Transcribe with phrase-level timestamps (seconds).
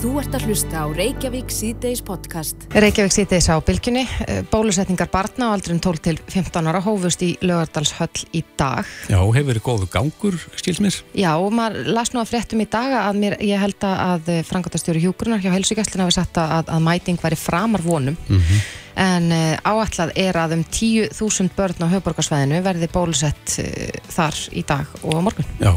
[0.00, 2.62] Þú ert að hlusta á Reykjavík síðdeis podcast.
[2.72, 4.06] Reykjavík síðdeis á bylginni.
[4.48, 8.88] Bólusetningar barna á aldrin 12 til 15 ára hófust í Lögardalshöll í dag.
[9.12, 11.02] Já, hefur verið góðu gangur, skilsmis?
[11.12, 15.04] Já, og maður las nú að fréttum í dag að mér, ég held að frangatastjóri
[15.04, 18.16] Hjúgrunar hjá Helsugæstlina hafi sagt að, að mæting væri framar vonum.
[18.24, 18.68] Mm -hmm.
[19.00, 24.64] En uh, áætlað er að um 10.000 börn á höfborgarsvæðinu verði bólusett uh, þar í
[24.68, 25.48] dag og á morgun.
[25.60, 25.72] Já,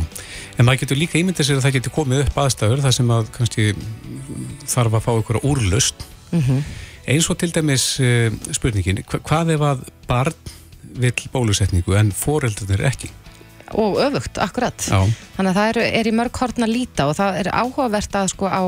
[0.58, 3.32] en maður getur líka ímyndið sér að það getur komið upp aðstæður þar sem að
[3.38, 3.70] kannski
[4.73, 6.04] þarf að fá ykkur úrlust.
[6.34, 6.68] Mm -hmm.
[7.13, 10.54] Eins og til dæmis uh, spurningin, hvað ef að barn
[10.94, 13.10] vil bólusetningu en foreldrar ekki?
[13.72, 14.99] Og öfugt, akkurat Já.
[15.38, 18.52] þannig að það er, er í mörg hortna líta og það er áhugavert að sko
[18.52, 18.63] á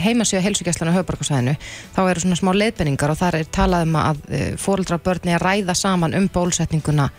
[0.00, 1.54] heimasíða heilsugjastlanu höfuborgarsvæðinu
[1.94, 4.24] þá eru svona smá leiðbenningar og þar er talað um að
[4.60, 7.10] fóreldra börni að ræða saman um bólusetninguna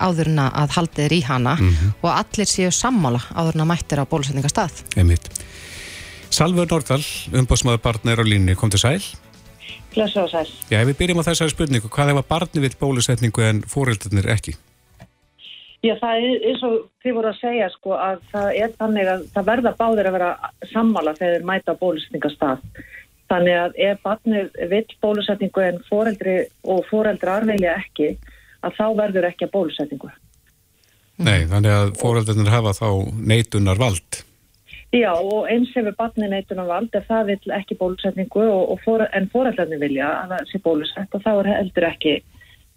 [0.00, 1.92] áðurna að haldið er í hana mm -hmm.
[2.02, 5.28] og allir séu sammála áðurna mættir á bólusetningastað Einmitt.
[6.30, 9.02] Salver Nordal, umbóðsmaður barnir á línni, kom til sæl
[9.94, 13.42] Blessu og sæl Já, við byrjum á þessari spurningu, hvað ef að barni vil bólusetningu
[13.42, 14.56] en fóreldarnir ekki?
[15.84, 19.24] Já, það er eins og þið voru að segja sko að það er þannig að
[19.34, 20.30] það verða báðir að vera
[20.70, 22.62] sammála þegar þeir mæta bólusetningastað.
[23.28, 26.36] Þannig að ef barnið vill bólusetningu en foreldri
[26.72, 28.14] og foreldrar velja ekki,
[28.64, 30.12] að þá verður ekki að bólusetningu.
[31.20, 32.88] Nei, þannig að foreldrarnir hafa þá
[33.20, 34.24] neitunar vald.
[34.94, 39.04] Já, og eins hefur barnið neitunar vald ef það vill ekki bólusetningu og, og for,
[39.12, 42.14] en foreldrarnir vilja að það sé bólusett og þá er heldur ekki,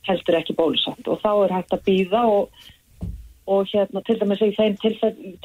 [0.10, 2.66] heldur ekki bólusett og þá er hægt að býða og
[3.48, 4.78] og hérna til dæmis í þeim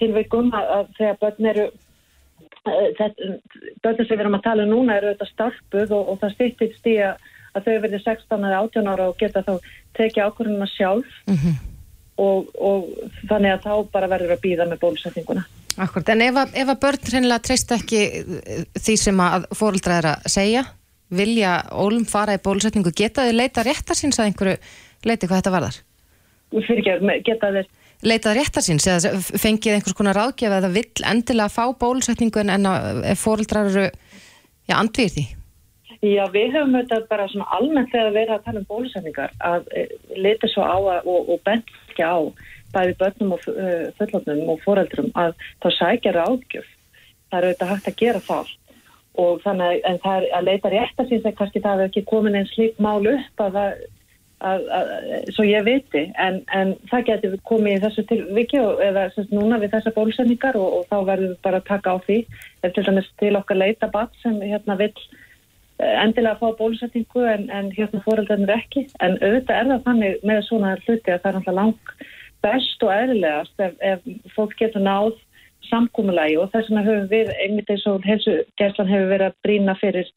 [0.01, 1.67] tilveikum að, að þegar börn eru
[2.63, 6.87] börnir sem við erum að tala um núna eru auðvitað starpuð og, og það styrtist
[6.87, 7.25] í að,
[7.57, 9.53] að þau verði 16 eða 18 ára og geta þá
[9.99, 11.57] tekið ákvörðuna sjálf mm -hmm.
[12.27, 12.87] og, og
[13.31, 15.45] þannig að þá bara verður að býða með bólusetninguna.
[15.81, 18.01] Akkurat, en ef að, ef að börn reynilega treyst ekki
[18.77, 20.65] því sem að fóröldra er að segja,
[21.11, 24.57] vilja ólum fara í bólusetningu, geta þið leita réttar síns að einhverju
[25.09, 25.79] leiti hvað þetta varðar?
[26.53, 27.71] Fyrir ekki, geta þið
[28.03, 32.67] leitað réttar síns eða fengið einhvers konar ráðgjöf eða vill endilega fá bólusetningu en
[33.19, 33.87] fóröldrar eru
[34.69, 35.25] já, andvið því?
[36.03, 39.69] Já, við höfum auðvitað bara svona almennt þegar við erum að tala um bólusetningar að
[39.71, 39.85] e,
[40.19, 42.19] leita svo á að, og, og bent ekki á
[42.73, 46.69] bæði börnum og uh, fullotnum og fóreldrum að þá sækja ráðgjöf.
[47.31, 48.53] Það er auðvitað hægt að gera það
[49.23, 52.49] og þannig að er að leita réttar síns eða kannski það hefur ekki komin einn
[52.49, 53.83] slík mál upp að það
[54.43, 54.89] Að, að,
[55.37, 59.77] svo ég viti en, en það getur komið í þessu tilviki eða semst, núna við
[59.77, 62.17] þessa bólusendingar og, og þá verðum við bara að taka á því.
[62.63, 67.47] Ef til dæmis til okkar leita bat sem hérna vil eh, endilega fá bólusendingu en,
[67.55, 68.89] en hérna fóröldarnir ekki.
[68.99, 71.95] En auðvitað er það þannig með svona hluti að það er alltaf lang
[72.43, 75.15] best og eðlilegast ef, ef fólk getur náð
[75.69, 80.09] samkúmulagi og þess vegna höfum við einmitt eins og helsugjærslan hefur verið að brína fyrir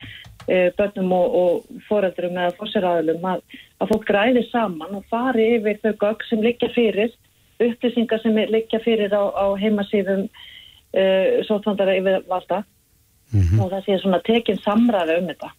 [0.47, 3.43] e, börnum og, og fóröldurum eða fórseraðilum að,
[3.79, 7.13] að fólk græði saman og fari yfir þau gögg sem liggja fyrir,
[7.63, 10.25] upplýsingar sem liggja fyrir á, á heimasíðum
[10.93, 11.05] e,
[11.47, 12.63] sótvandara yfir valda
[13.31, 13.61] mm -hmm.
[13.61, 15.51] og það sé svona tekinn samræði um þetta.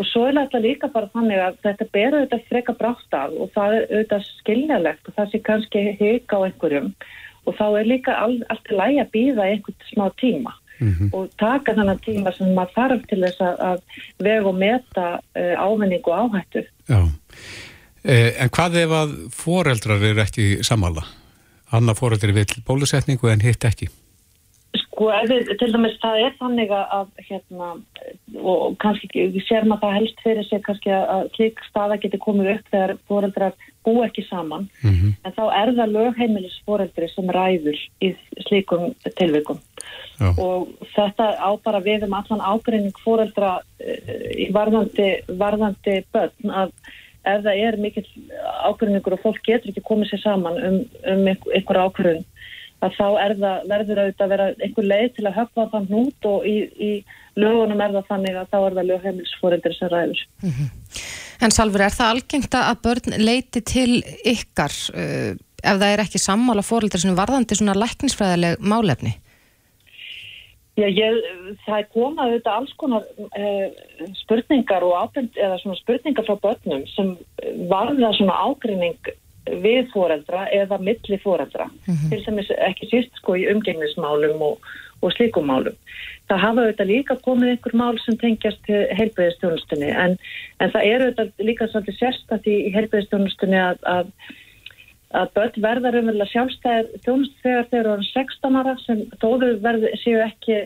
[0.00, 3.50] Og svo er þetta líka bara þannig að þetta ber auðvitað freka brátt af og
[3.54, 6.94] það er auðvitað skiljalegt og það sé kannski hika á einhverjum
[7.46, 11.08] og þá er líka all, alltaf læg að býða einhvern smá tíma mm -hmm.
[11.12, 13.80] og taka þannig tíma sem maður þarf til þess að
[14.18, 15.06] vega og meta
[15.36, 16.64] uh, ámenning og áhættu.
[16.88, 17.00] Já,
[18.04, 21.04] eh, en hvað ef að foreldrar eru ekki samála?
[21.72, 23.88] Anna foreldri vil bólusetningu en hitt ekki?
[24.74, 27.68] Sko, við, til dæmis það er þannig að hérna,
[28.42, 32.66] og kannski sér maður það helst fyrir sig kannski að slik staða getur komið upp
[32.70, 33.54] þegar foreldrar
[33.84, 35.12] bú ekki saman mm -hmm.
[35.24, 38.14] en þá er það lögheimilis foreldri sem ræður í
[38.46, 39.58] slikum tilvikum
[40.20, 40.28] Já.
[40.38, 46.72] og þetta á bara við um allan ágreining foreldra uh, í varðandi, varðandi börn að
[47.24, 48.06] ef það er mikill
[48.64, 50.78] ágreiningur og fólk getur ekki komið sér saman um,
[51.12, 52.24] um einhver ákvörðun
[52.80, 53.06] að þá
[53.40, 56.90] það, verður auðvitað að vera einhver leið til að höfða þann nút og í, í
[57.40, 60.22] lögunum er það þannig að þá er það lögheimilsforeldri sem ræður.
[60.42, 60.68] Mm -hmm.
[61.40, 65.32] En Salfur, er það algengt að börn leiti til ykkar uh,
[65.62, 69.14] ef það er ekki sammála foreldri sem varðandi svona læknisfræðileg málefni?
[70.78, 71.16] Já, ég,
[71.66, 73.66] það komað auðvitað alls konar uh,
[74.22, 77.16] spurningar og ábend, eða svona spurningar frá börnum sem
[77.68, 79.12] varða svona ágrinning
[79.46, 82.10] við fóreldra eða milli fóreldra mm -hmm.
[82.10, 82.38] til sem
[82.68, 84.58] ekki síst sko í umgengnismálum og,
[85.02, 85.76] og slíkumálum.
[86.28, 90.18] Það hafa auðvitað líka komið einhver mál sem tengjast heilbreyðistjónustunni en,
[90.60, 94.06] en það eru auðvitað líka svolítið sérstatt í heilbreyðistjónustunni að, að
[95.10, 100.20] að börn verða raunverulega sjálfstæðir þjónust þegar þeir eru 16 ára sem þóður verði séu
[100.22, 100.58] ekki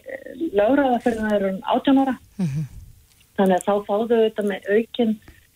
[0.52, 2.66] lögraða fyrir það eru 18 ára mm -hmm.
[3.38, 5.14] þannig að þá fáðu þetta með aukin,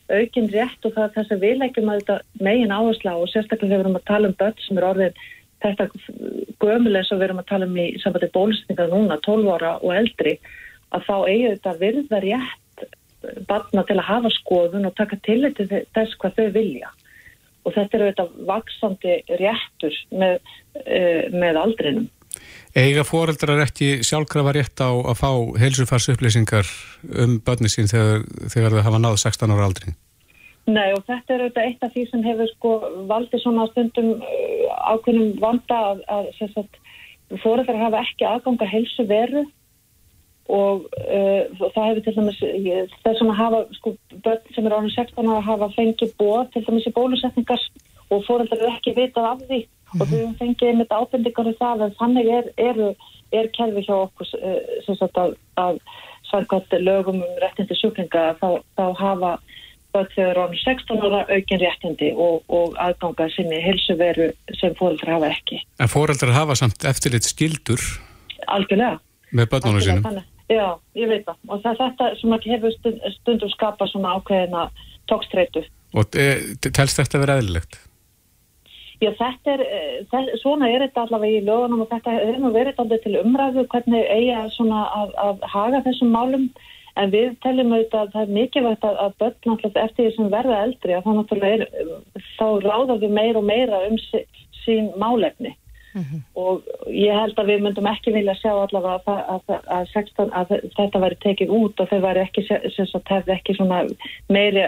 [0.08, 3.68] aukin rétt og það er þess að við leggjum að þetta megin áhersla og sérstaklega
[3.68, 5.18] þegar við erum að tala um börn sem eru orðin
[5.64, 5.88] þetta
[6.62, 10.38] gömuleg sem við erum að tala um í sambandi bólusninga núna 12 ára og eldri
[10.94, 12.86] að þá eigi þetta virða rétt
[13.48, 16.92] barna til að hafa skoðun og taka til þess hvað þau vilja
[17.66, 20.38] og þetta eru auðvitað vaksandi réttur með,
[20.84, 22.06] uh, með aldrinum.
[22.76, 25.30] Eiga foreldrar ekki sjálfkrafa rétt á að fá
[25.62, 26.68] heilsufarsupplýsingar
[27.24, 29.96] um börni sín þegar, þegar þau hafa náðu 16 ára aldrin?
[30.68, 32.72] Nei og þetta er auðvitað eitt af því sem hefur sko
[33.08, 36.26] valdið svona stundum uh, ákveðnum vanda að, að,
[36.60, 39.46] að foreldrar hafa ekki aðganga heilsu veru
[40.48, 42.42] og uh, það hefur til dæmis
[43.04, 43.94] þess að hafa sko
[44.24, 47.64] börn sem er ánum 16 að hafa fengið bóð til dæmis í bólusetningar
[48.08, 49.62] og fóreldrar eru ekki vitað af því.
[49.96, 50.34] Og þau mhm.
[50.40, 52.82] fengið einmitt ábendingar um það en þannig er, er,
[53.32, 55.80] er kerfi hjá okkur uh, sem sagt að, að
[56.30, 59.32] samkvæmt lögum um réttindi sjúklinga þá, þá hafa
[59.96, 64.30] börn þegar ánum 16 ára aukin réttindi og, og aðganga sinni helsuveru
[64.60, 65.62] sem fóreldrar hafa ekki.
[65.80, 67.80] En fóreldrar hafa samt eftirleitt skildur?
[68.46, 68.98] Algjörlega.
[69.32, 70.20] Með börnunum sínum?
[70.48, 74.68] Já, ég veit það og það er þetta sem hefur stund, stundum skapað svona ákveðina
[75.10, 75.64] tókstreitu.
[75.96, 76.28] Og e,
[76.68, 77.80] telst þetta verið eðlilegt?
[78.98, 82.50] Já, þetta er, e, það, svona er þetta allavega í lögunum og þetta er nú
[82.54, 86.48] verið aldrei til umræðu hvernig eiga svona að, að haga þessum málum
[86.98, 90.34] en við teljum auðvitað að það er mikilvægt að, að börn náttúrulega eftir því sem
[90.34, 91.94] verða eldri að það náttúrulega er,
[92.40, 93.98] þá ráðar við meira og meira um
[94.64, 95.54] sín málefni.
[95.94, 96.20] Mm -hmm.
[96.34, 96.62] og
[96.92, 101.16] ég held að við myndum ekki vilja sjá allavega að, að, 16, að þetta væri
[101.22, 102.44] tekið út og þau væri ekki,
[102.92, 103.56] sagt, ekki
[104.28, 104.66] meiri,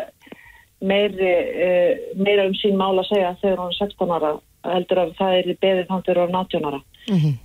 [0.80, 1.32] meiri,
[1.66, 4.32] uh, meira um sín mála að segja þegar hún er 16 ára
[4.74, 7.38] heldur að það er beðið þannig að það eru 18 ára mm -hmm.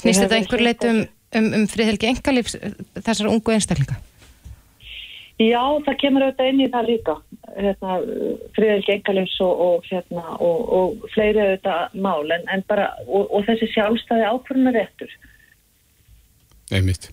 [0.00, 1.00] Snýst þetta einhver leit um,
[1.36, 2.56] um, um friðhelgi engalífs
[3.04, 3.98] þessar ungu einstaklinga?
[5.38, 7.14] Já, það kemur auðvitað inn í það líka
[7.54, 7.98] hérna,
[8.56, 13.68] friðelgi engalins og, og, hérna, og, og fleiri auðvitað mál en, en bara, og þessi
[13.74, 15.12] sjálfstæði ákvörðunar réttur
[16.74, 17.06] Einmitt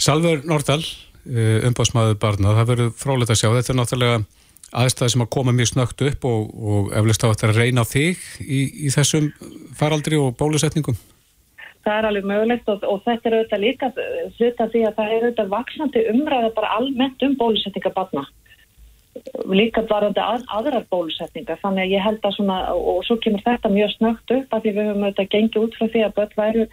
[0.00, 0.82] Salver Nordal,
[1.28, 4.20] eh, umbásmaður barna það verður frólægt að sjá, þetta er náttúrulega
[4.76, 8.60] aðstæði sem að koma mjög snögt upp og eflust á þetta að reyna þig í,
[8.86, 9.30] í þessum
[9.76, 10.98] faraldri og bólusetningum?
[11.80, 13.88] Það er alveg mögulegt og, og þetta er auðvitað líka
[14.36, 18.26] hluta því að það er auðvitað vaksandi umræða bara almennt um bólusetninga barna
[19.50, 23.72] líka varandi að, aðrar bólusetninga þannig að ég held að svona og svo kemur þetta
[23.72, 26.66] mjög snögt upp að því við höfum auðvitað gengið út frá því að börn væru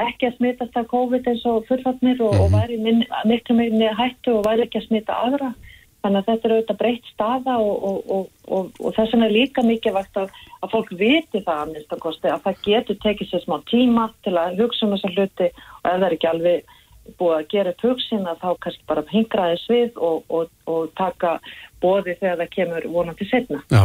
[0.00, 2.58] ekki að smitast af COVID eins og fullfatnir og, og mhm.
[2.58, 5.54] væri miklu minni hættu og væri ekki að smita aðra
[6.00, 9.64] Þannig að þetta er auðvitað breytt staða og, og, og, og þess vegna er líka
[9.66, 13.56] mikið vægt að, að fólk viti það að minnstakosti að það getur tekið sér smá
[13.68, 16.76] tíma til að hugsa um þessa hluti og ef það er ekki alveg
[17.18, 21.34] búið að gera upp hugsin að þá kannski bara hingraði svið og taka
[21.82, 23.60] bóði þegar það kemur vonandi setna.
[23.72, 23.84] Já,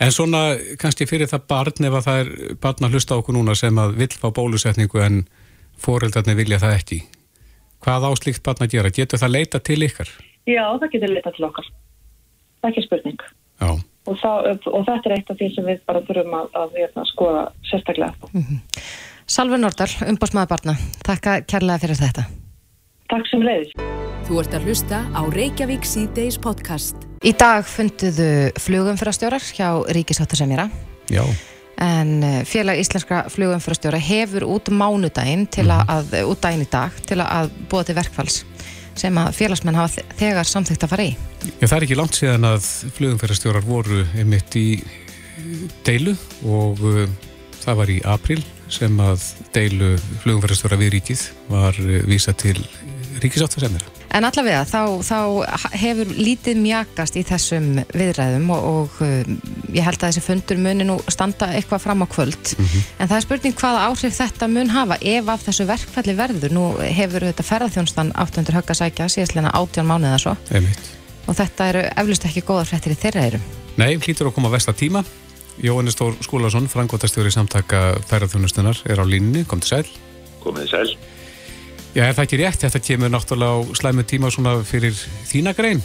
[0.00, 0.42] en svona
[0.80, 3.96] kannski fyrir það barn ef að það er barn að hlusta okkur núna sem að
[4.02, 5.24] vill fá bólusetningu en
[5.82, 7.00] foreldarnir vilja það ekki.
[7.82, 8.94] Hvað áslíkt barn að gera?
[8.94, 10.12] Getur það leita til ykkar?
[10.48, 11.70] Já, það getur litað til okkar.
[12.60, 13.24] Það er ekki spurning.
[13.62, 16.78] Og, það, og þetta er eitt af því sem við bara þurfum að, að, að
[16.80, 18.30] hérna, skoða sérstaklega.
[18.32, 18.60] Mm -hmm.
[19.26, 20.74] Salve Nordal, umbásmaður barna.
[21.06, 22.26] Takk kærlega fyrir þetta.
[23.12, 23.72] Takk sem leiðis.
[24.26, 26.96] Þú ert að hlusta á Reykjavík C-Days podcast.
[27.22, 30.68] Í dag funduðu flugumfyrastjórar hjá Ríkisáttasemjara.
[31.10, 31.22] Já.
[31.82, 36.30] En eh, félag íslenskra flugumfyrastjóra hefur út mánudaginn til að, mm -hmm.
[36.30, 38.44] út daginn í dag til að búa til verkfalls
[38.98, 41.12] sem að félagsmenn hafa þegar samþygt að fara í.
[41.60, 42.68] Já, það er ekki langt síðan að
[42.98, 44.66] flugumferðarstjórar voru einmitt í
[45.86, 46.16] deilu
[46.48, 47.04] og uh,
[47.62, 48.40] það var í april
[48.72, 52.58] sem að deilu flugumferðarstjóra við ríkið var uh, vísa til
[53.22, 53.90] ríkisáttasemjara.
[54.12, 55.18] En allavega, þá, þá
[55.80, 59.38] hefur lítið mjakast í þessum viðræðum og, og um,
[59.72, 62.52] ég held að þessi fundur muni nú standa eitthvað fram á kvöld.
[62.58, 62.90] Mm -hmm.
[62.98, 66.52] En það er spurning hvaða áhrif þetta mun hafa ef af þessu verkfælli verður.
[66.52, 70.36] Nú hefur þetta ferðarþjónstan 800 högg að sækja síðastleina 18 mánuða svo.
[70.50, 70.92] Einmitt.
[71.26, 73.44] Og þetta eru eflust ekki góða frettir í þeirra eirum.
[73.76, 75.04] Nei, hlýtur að koma að vesta tíma.
[75.62, 79.44] Jóhannes Stór Skúlason, frangvotastjóri samtaka ferðarþjónustunar, er á línni.
[79.44, 79.86] Kom til sæl.
[80.42, 80.96] Komið sæl.
[81.92, 82.62] Já, er það ekki rétt?
[82.64, 84.96] Þetta kemur náttúrulega á slæmu tíma svona fyrir
[85.28, 85.82] þína grein?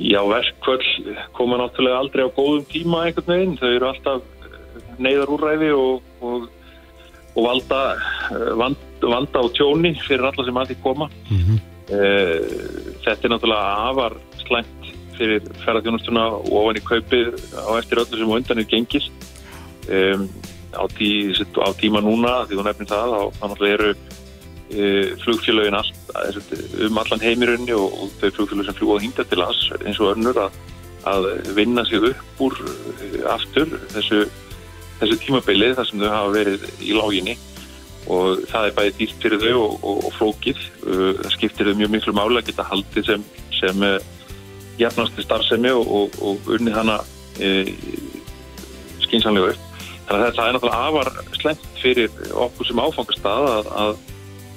[0.00, 0.86] Já, verkvöld
[1.36, 3.58] koma náttúrulega aldrei á góðum tíma einhvern veginn.
[3.60, 4.22] Þau eru alltaf
[4.96, 6.48] neyðarúræði og, og,
[7.34, 7.82] og valda,
[8.56, 11.10] vand, vanda á tjóni fyrir alla sem að því koma.
[11.28, 11.58] Mm -hmm.
[13.04, 14.16] Þetta er náttúrulega afar
[14.46, 19.12] slæmt fyrir ferðarþjónustuna og ofan í kaupið á eftir öllu sem undan er gengist.
[19.88, 20.28] um,
[20.72, 23.94] á, tí, á tíma núna því hún nefnir það, þá náttúrulega eru
[24.68, 25.92] flugfélagin all,
[26.84, 30.58] um allan heimirunni og, þau flugfélag sem fljúa hinga til hans eins og önnur að,
[31.08, 34.26] að vinna sig upp úr e, aftur þessu,
[35.00, 37.38] þessu tímabili þar sem þau hafa verið í láginni
[38.08, 40.60] og það er bæði dýrt fyrir þau og, og, og flókið.
[40.84, 43.24] Uh, það skiptir þau mjög miklu máli að geta haldið sem,
[43.58, 43.98] sem uh,
[44.80, 47.00] jafnasti starfsemi og, og unni hana
[47.42, 47.74] e,
[49.02, 49.64] skynsanlega upp.
[50.08, 52.14] Þannig að það er náttúrulega afar slemt fyrir
[52.46, 53.98] okkur sem áfangastað að, að,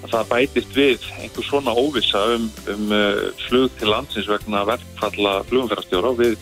[0.02, 5.36] að það bætist við einhver svona óvisa um, um uh, flug til landsins vegna verkfalla
[5.50, 6.38] flugumferðarstjóra og við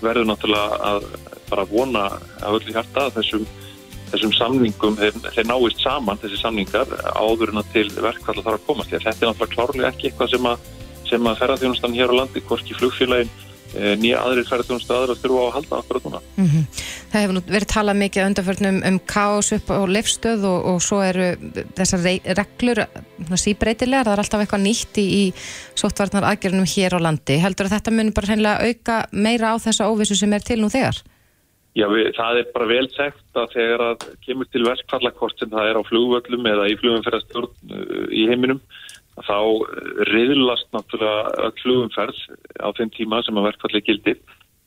[0.00, 1.08] verðum náttúrulega að
[1.50, 2.06] bara vona
[2.40, 3.48] að öllu hjarta þessum
[4.10, 8.64] þessum samningum, þeir, þeir náist saman þessi samningar áður en að til verkvall þarf að
[8.66, 8.90] komast.
[8.90, 10.64] Þetta er náttúrulega klárlega ekki eitthvað sem að,
[11.20, 13.30] að ferðarþjónustan hér á landi, hvorki flugfélagin
[13.74, 16.20] eh, nýja aðrir ferðarþjónustu aðra þurfa á að halda akkurat núna.
[16.36, 16.64] Mm -hmm.
[17.10, 21.02] Það hefur nú verið talað mikið undanförnum um káos upp á leifstöð og, og svo
[21.02, 21.28] eru
[21.76, 22.00] þessar
[22.40, 22.84] reglur
[23.34, 25.24] síbreytilegar, það er alltaf eitthvað nýtt í, í
[25.74, 27.38] sóttvarnar aðgerðunum hér á landi.
[27.38, 30.68] Heldur að þetta mun bara hreinlega auka meira á þessa óvissu sem er til nú
[30.68, 31.02] þegar?
[31.78, 35.68] Já, við, það er bara vel segt að þegar að kemur til verkfallakort sem það
[35.70, 38.58] er á flugvöllum eða í flugumferðarstjórn uh, í heiminum,
[39.26, 39.38] þá
[40.10, 42.20] riðlast náttúrulega flugumferð
[42.60, 44.20] á þeim tíma sem að verkfalli gildir.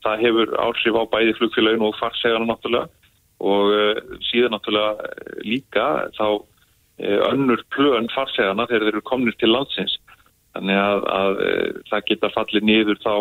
[0.04, 2.90] Það hefur áhrif á bæði flugfélagin og farsegana náttúrulega
[3.44, 6.28] og uh, síðan náttúrulega líka þá
[7.04, 9.96] önnur plön farsegana þegar þeir eru komnir til landsins.
[10.54, 11.40] Þannig að, að
[11.90, 13.14] það geta fallið niður þá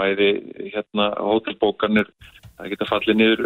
[0.00, 0.30] bæði
[0.74, 2.10] hérna hótelbókanir
[2.62, 3.42] það geta fallið niður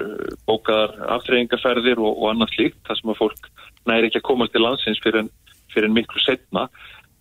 [0.49, 3.51] bókaðar aftreyingaferðir og, og annað slíkt þar sem að fólk
[3.89, 5.31] næri ekki að komast til landsins fyrir en,
[5.73, 6.67] fyrir en miklu setna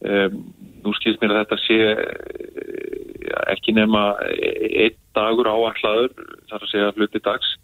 [0.04, 0.40] um,
[0.84, 6.14] nú skilst mér að þetta sé uh, ekki nema einn dagur áaklaður
[6.50, 7.56] þar að segja hluti dags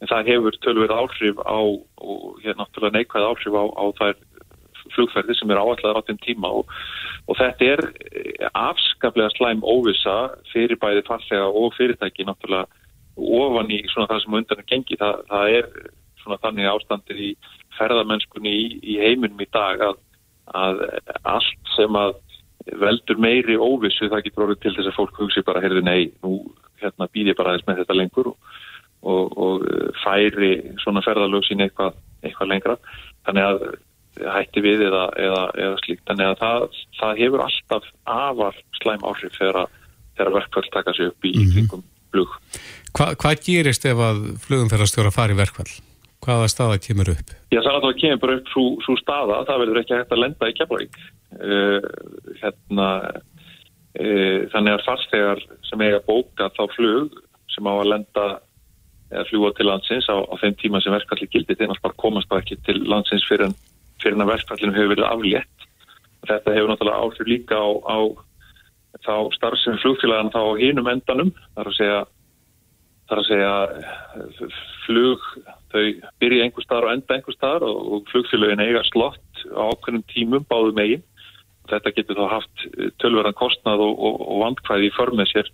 [0.00, 4.20] en það hefur tölver áhrif á og hér náttúrulega neikvæð áhrif á, á þær
[4.94, 6.70] flugferði sem er áaklaður á þeim tíma og,
[7.28, 7.82] og þetta er
[8.56, 10.16] afskaplega slæm óvisa
[10.52, 12.68] fyrir bæði farþega og fyrirtæki náttúrulega
[13.20, 15.00] ofan í svona það sem undan er gengið.
[15.00, 15.68] Það, það er
[16.22, 17.30] svona þannig ástandir í
[17.78, 20.00] ferðamennskunni í, í heiminum í dag að,
[20.56, 20.82] að
[21.22, 22.16] allt sem að
[22.80, 26.40] veldur meiri óvissu það getur orðið til þess að fólk hugsi bara, heyrðu nei, nú
[26.80, 28.36] hérna býð ég bara aðeins með þetta lengur og,
[29.02, 29.64] og, og
[30.02, 30.52] færi
[30.82, 32.76] svona ferðalög sín eitthvað, eitthvað lengra.
[33.28, 33.64] Þannig að
[34.36, 36.04] hætti við eða, eða, eða slíkt.
[36.08, 36.66] Þannig að það,
[37.00, 39.78] það hefur alltaf afar slæm áhrif þegar,
[40.20, 41.84] verkvöld taka sig upp í mm -hmm.
[42.12, 42.34] flug.
[42.92, 45.70] Hva, hvað gerist ef að flugumferðarstjóra fari verkvall?
[46.20, 47.32] Hvaða staða kemur upp?
[47.48, 48.52] Já, það er að það kemur bara upp
[48.84, 51.00] svo staða, það verður ekki hægt að lenda í kemlarík.
[51.30, 51.88] Uh,
[52.42, 52.88] hérna,
[53.96, 57.18] uh, þannig að farstegar sem eiga bóka þá flug
[57.50, 58.26] sem á að lenda
[59.10, 62.44] eða fljúa til landsins á, á þeim tíma sem verkvalli gildi, þeir náttúrulega komast bara
[62.44, 63.56] ekki til landsins fyrir en,
[64.02, 65.66] fyrir en að verkvallinu hefur verið aflétt.
[66.28, 67.98] Þetta hefur náttúrulega áhrif líka á, á
[69.06, 72.00] þá starfsefn flugfélagana þá á hinum endanum, þar að segja
[73.10, 73.52] þar að segja
[74.86, 75.28] flug,
[75.72, 75.84] þau
[76.22, 80.46] byrja einhver staðar og enda einhver staðar og, og flugfélagin eiga slott á ákveðnum tímum
[80.50, 81.06] báðu megin.
[81.70, 82.64] Þetta getur þá haft
[83.02, 85.50] tölverðan kostnað og, og, og vandkvæði í förmið sér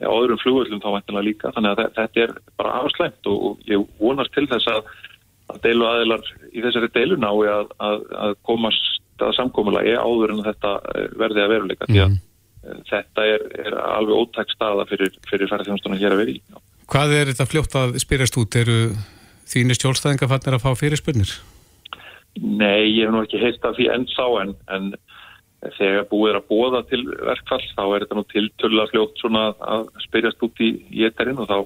[0.00, 1.52] á öðrum flugvöldum þá væntilega líka.
[1.56, 4.88] Þannig að þetta er bara afslæmt og ég vonast til þess að,
[5.52, 10.44] að deilu aðilar í þessari deilu nái að, að, að komast að samkómulagi áður en
[10.46, 10.74] þetta
[11.20, 11.88] verði að veruleika.
[11.92, 12.18] Mm.
[12.88, 16.40] Þetta er, er alveg ótækt staða fyrir, fyrir ferðarþjónustunum hér að vera í.
[16.90, 18.56] Hvað er þetta fljótt að spyrjast út?
[18.58, 18.78] Eru
[19.50, 21.34] þínir stjólstæðinga fannir að fá fyrirspurnir?
[22.40, 24.88] Nei, ég hef nú ekki heilt af því ennsá en, en
[25.76, 29.44] þegar búið er að bóða til verkfall þá er þetta nú tiltölu að fljótt svona
[29.74, 30.70] að spyrjast út í
[31.06, 31.58] étterinn og þá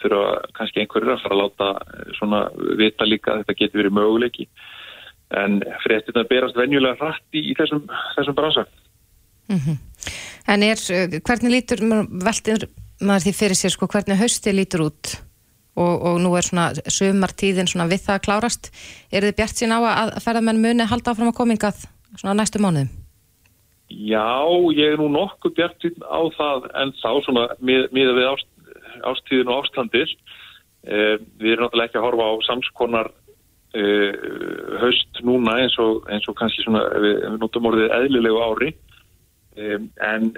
[0.00, 1.70] þurfa kannski einhverjur að fara að láta
[2.18, 2.42] svona
[2.80, 4.48] vita líka að þetta getur verið möguleiki
[5.40, 7.84] en fréttina berast venjulega hratt í, í þessum,
[8.16, 8.66] þessum bransa.
[9.50, 9.76] Mm -hmm.
[10.50, 10.80] En er,
[11.20, 12.66] hvernig lítur veldir
[13.00, 15.16] maður því fyrir sér sko hvernig hausti lítur út.
[15.80, 18.70] Og, og nú er svona sömartíðin svona við það að klárast.
[19.14, 21.84] Er þið bjart sín á að ferðarmenn muni halda áfram að komingað
[22.18, 22.90] svona næstu mánuðum?
[23.90, 28.50] Já, ég er nú nokkuð bjart sín á það en þá svona miða við ást,
[29.08, 30.12] ástíðin og ástandir
[30.86, 33.10] eh, við erum náttúrulega ekki að horfa á samskonar
[33.74, 34.14] eh,
[34.82, 38.72] haust núna eins og, eins og kannski svona við, við notum orðið eðlilegu ári.
[39.58, 40.32] Eh, en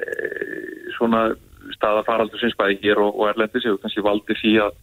[0.97, 1.33] svona
[1.77, 4.81] staða faraldur sinns bæði hér og, og Erlendis hefur kannski valdið því að,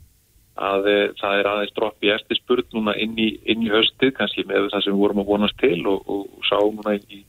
[0.70, 4.16] að e, það er aðeins dropp í eftir spurt núna inn í, inn í höstið
[4.18, 7.24] kannski með það sem við vorum að vonast til og, og, og sá núna í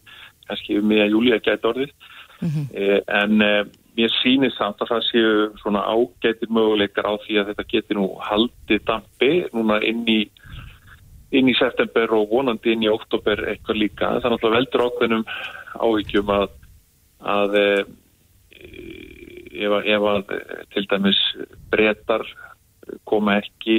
[0.48, 1.92] kannski um miða júli að gæta orðið
[2.40, 2.66] mm -hmm.
[2.74, 3.52] e, en e,
[3.98, 8.06] mér sýnir samt að það séu svona ágætir möguleikar á því að þetta geti nú
[8.22, 10.20] haldið dampi núna inn í
[11.30, 14.08] inn í september og vonandi inn í oktober eitthvað líka.
[14.18, 15.24] Það er náttúrulega veldur ákveðnum
[15.86, 16.48] áhyggjum að,
[17.36, 17.66] að e,
[19.66, 20.32] ef, að
[20.74, 21.20] til dæmis
[21.72, 22.24] breytar
[23.06, 23.76] koma ekki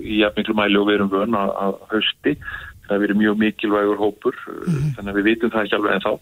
[0.00, 2.36] í jafnmiklu mæli og verum vön að, að hausti.
[2.86, 4.94] Það verið mjög mikilvægur hópur, mm -hmm.
[4.96, 6.12] þannig að við vitum það ekki alveg en þá.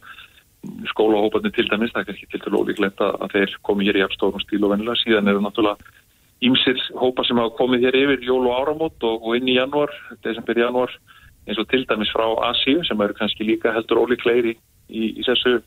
[0.91, 4.43] Skólahóparnir til dæmis, það er ekki til dælu ólíklegt að þeir komi hér í afstofnum
[4.43, 5.01] stíl og vennilega.
[5.01, 5.79] Síðan eru náttúrulega
[6.43, 9.91] ímsir hópa sem hafa komið hér yfir jól og áramót og, og inn í januar,
[10.23, 10.93] desember januar
[11.49, 14.55] eins og til dæmis frá Asíu sem eru kannski líka heldur ólíklegir í,
[14.89, 15.59] í, í, þessu,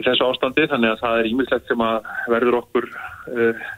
[0.00, 3.68] í þessu ástandi þannig að það er ímislegt sem að verður okkur uh,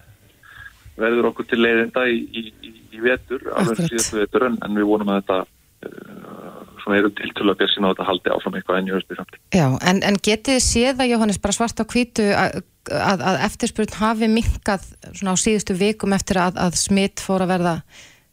[0.96, 5.40] verður okkur til leiðinda í vetur alveg síðastu vetur en, en við vonum að þetta
[5.42, 9.36] uh, svona eru tiltölu að björnsina á þetta haldi áfram eitthvað enn í höstu samt.
[9.52, 13.98] Já, en, en getið séð að Jóhannes bara svart á kvítu að að, að eftirspurn
[14.00, 17.76] hafi minkað svona á síðustu vikum eftir að, að smitt fór að verða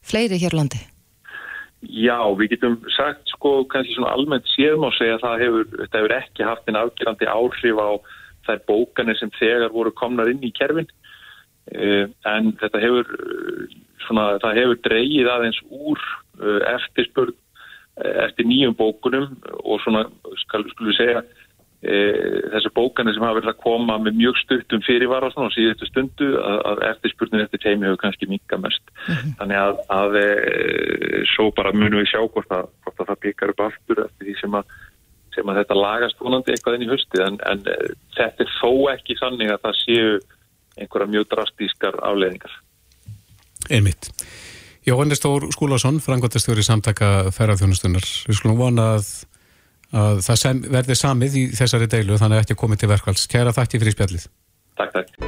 [0.05, 0.81] fleiri hér landi?
[1.83, 6.13] Já, við getum sagt sko kannski svona almennt séðum á segja að það hefur, hefur
[6.15, 7.91] ekki haft en afgjörandi áhrif á
[8.47, 10.87] þær bókanir sem þegar voru komnar inn í kerfin.
[11.73, 13.11] Uh, en þetta hefur
[14.03, 15.99] svona, það hefur dreyið aðeins úr
[16.39, 19.29] uh, eftirspurn uh, eftir nýjum bókunum
[19.63, 20.05] og svona,
[20.43, 21.42] skal, skulum segja e,
[21.83, 26.59] þessu bókanir sem hafa verið að koma með mjög stuttum fyrirvara og síðustu stundu að,
[26.69, 28.83] að eftirspurnin eftir teimi hefur kannski minga mest.
[29.07, 29.33] Mm -hmm.
[29.41, 30.27] Þannig að, að e,
[31.33, 34.35] svo bara munum við sjá hvort að, hvort að það byggjar upp aftur eftir því
[34.39, 34.77] sem að,
[35.35, 37.75] sem að þetta lagast vonandi eitthvað inn í hösti en, en e,
[38.15, 40.15] þetta er þó ekki sannig að það séu
[40.79, 42.55] einhverja mjög drastískar afleðingar.
[43.69, 44.07] Einmitt.
[44.83, 48.03] Jóhannes Stór Skúlason, frangværtastjóri samtaka ferðarþjónustunar.
[48.27, 49.11] Við skulum vona að
[49.93, 53.25] að það sem, verði samið í þessari deilu þannig að ekki komið til verkvalls.
[53.29, 54.27] Kæra þakki fyrir spjallið.
[54.79, 55.27] Takk, takk.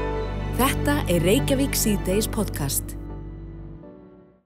[0.55, 2.95] Þetta er Reykjavík C-Days podcast.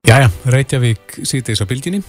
[0.10, 2.02] Jæja, Reykjavík C-Days á bylginni.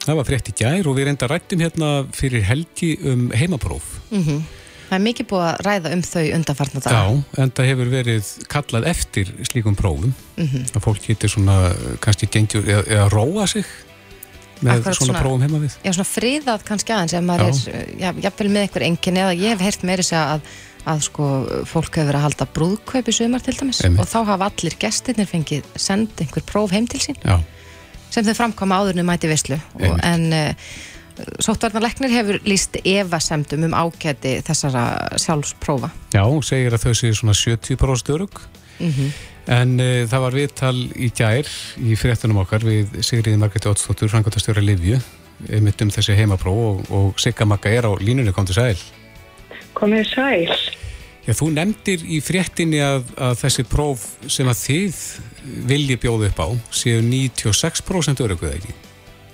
[0.00, 3.98] Það var frétt í gær og við reynda rættum hérna fyrir helgi um heimapróf.
[4.08, 4.40] Mm -hmm.
[4.88, 6.92] Það er mikið búið að ræða um þau undanfarnar dag.
[6.92, 10.14] Já, en það hefur verið kallað eftir slíkum prófum.
[10.36, 10.64] Mm -hmm.
[10.74, 13.64] Að fólk getur svona kannski gengjur eða, eða róa sig
[14.64, 17.72] með svona, svona prófum heima við Já, svona fríðað kannski aðeins ef maður já.
[17.72, 20.52] er, já, jáfnvel með einhver engin eða ég hef heyrt meiri segja að,
[20.92, 21.30] að sko,
[21.70, 24.04] fólk hefur verið að halda brúðkaup í sumar til dæmis Einmitt.
[24.04, 27.36] og þá hafa allir gestirnir fengið send einhver próf heim til sín já.
[28.12, 30.54] sem þau framkoma áðurnu mæti visslu en uh, eh,
[31.42, 34.86] sóttvarnarleiknir hefur líst evasemdum um ákæti þessara
[35.20, 38.40] sjálfsprófa Já, segir að þau séu svona 70% örug
[38.80, 39.12] mm -hmm.
[39.50, 41.48] En uh, það var viðtal í gær
[41.82, 45.00] í fréttunum okkar við Sigriði Margretti Ótstóttur, frangotastjóra Livju,
[45.64, 48.84] mitt um þessi heimapróf og, og Sigga Magga er á línunni, kom til sæl.
[49.74, 50.60] Komið sæl.
[51.26, 55.02] Já, þú nefndir í fréttinni að, að þessi próf sem að þið
[55.68, 58.76] vilji bjóðu upp á séu 96% örygguð ekki?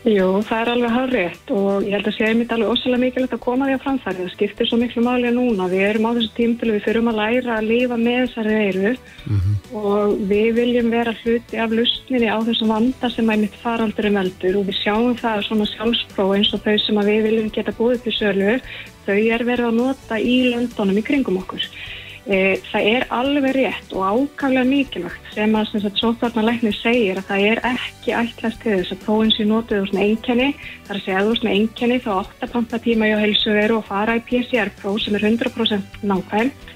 [0.06, 3.40] Jú, það er alveg hárrétt og ég held að sé einmitt alveg ósæðilega mikilvægt að
[3.42, 4.20] koma því að framfæri.
[4.20, 5.66] Það skiptir svo miklu máli að núna.
[5.72, 9.40] Við erum á þessu tímtölu, við fyrirum að læra að lifa með þessari eiru mm
[9.40, 9.56] -hmm.
[9.82, 14.60] og við viljum vera hluti af lustninni á þessum vanda sem einmitt faraldur er meldur
[14.60, 18.14] og við sjáum það svona sjálfspróf eins og þau sem við viljum geta búið til
[18.14, 18.60] sölu,
[19.06, 21.66] þau er verið að nota í löndunum í kringum okkur.
[22.26, 27.60] E, það er alveg rétt og ákavlega mikilvægt sem að sótvarnarleiknir segir að það er
[27.70, 30.48] ekki ætlast til þess að prófin sér notuð úr svona einkenni,
[30.88, 34.24] þar að segja að úr svona einkenni þá 8 pampatíma hjá helsuveru og fara í
[34.26, 36.72] PCR-próf sem er 100% nákvæmt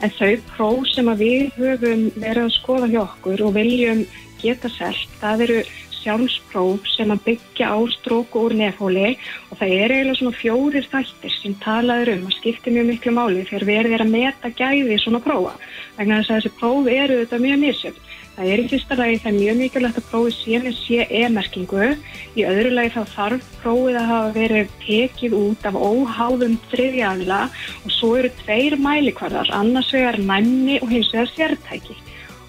[0.00, 4.04] en þau próf sem að við höfum verið að skoða hjá okkur og viljum
[4.40, 5.60] geta selt, það eru
[6.06, 9.16] sjálfspróf sem að byggja á stróku úr nefhóli
[9.50, 13.46] og það er eiginlega svona fjórir þættir sem talaður um að skipti mjög miklu máli
[13.48, 15.56] þegar erum að meta gæði svona prófa.
[15.96, 18.06] Þess að þessi próf eru þetta mjög misjöfn.
[18.36, 21.86] Það er í fyrsta lagi það er mjög mikilvægt að prófið sé með CE-merkingu
[22.36, 27.94] í öðru lagi þá þarf prófið að hafa verið tekið út af óháðum þriðjafila og
[27.96, 31.96] svo eru tveir mælikvarðar annars vegar næmni og hins vegar sértæki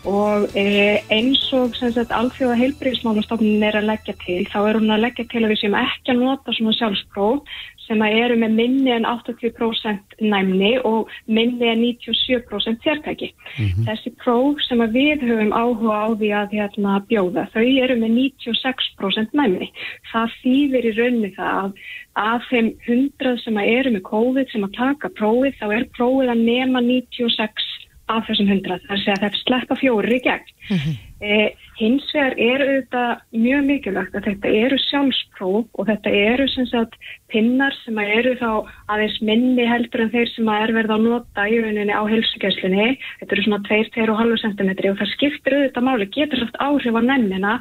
[0.05, 5.25] og e, eins og alþjóða heilbríðismálastofnun er að leggja til, þá er hún að leggja
[5.31, 7.57] til að við séum ekki að nota svona sjálfspróf
[7.87, 13.31] sem að eru með minni en 80% næmni og minni en 97% sértæki.
[13.31, 13.85] Mm -hmm.
[13.87, 18.11] Þessi próf sem að við höfum áhuga á því að hérna, bjóða, þau eru með
[18.17, 19.71] 96% næmni.
[20.11, 21.71] Það þýðir í raunni það að
[22.17, 26.29] af þeim 100 sem að eru með COVID sem að taka prófið, þá er prófið
[26.33, 27.76] að nema 96
[28.07, 30.51] af þessum hundra, það er að að það sleppa fjóri í gegn.
[30.67, 30.95] Mm -hmm.
[31.21, 31.35] e,
[31.79, 33.11] hins vegar er auðvitað
[33.43, 36.95] mjög mikilvægt að þetta eru sjálfspróf og þetta eru sem sagt
[37.31, 38.51] pinnar sem eru þá
[38.87, 42.97] aðeins minni heldur en þeir sem er verið að nota í rauninni á helsugæslinni.
[43.19, 47.53] Þetta eru svona 2-2,5 cm og það skiptir auðvitað máli, getur svolítið áhrif á nefnina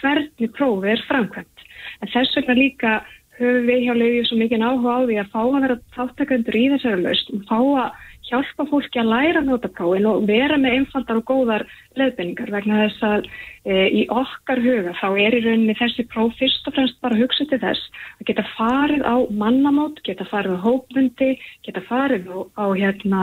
[0.00, 1.66] hvernig prófið er framkvæmt.
[2.02, 3.02] En þess vegna líka
[3.38, 6.64] höfum við hjá leiðið svo mikið áhuga á því að fá að vera þáttakandur í
[6.74, 11.26] þessari löst og fá að hjálpa fólki að læra notaprófin og vera með einfaldar og
[11.28, 11.64] góðar
[11.98, 13.26] leðbenningar vegna þess að
[13.66, 17.24] e, í okkar huga þá er í rauninni þessi próf fyrst og fremst bara að
[17.24, 21.30] hugsa til þess að geta farið á mannamót, geta farið á hópmundi,
[21.66, 23.22] geta farið á, á hérna,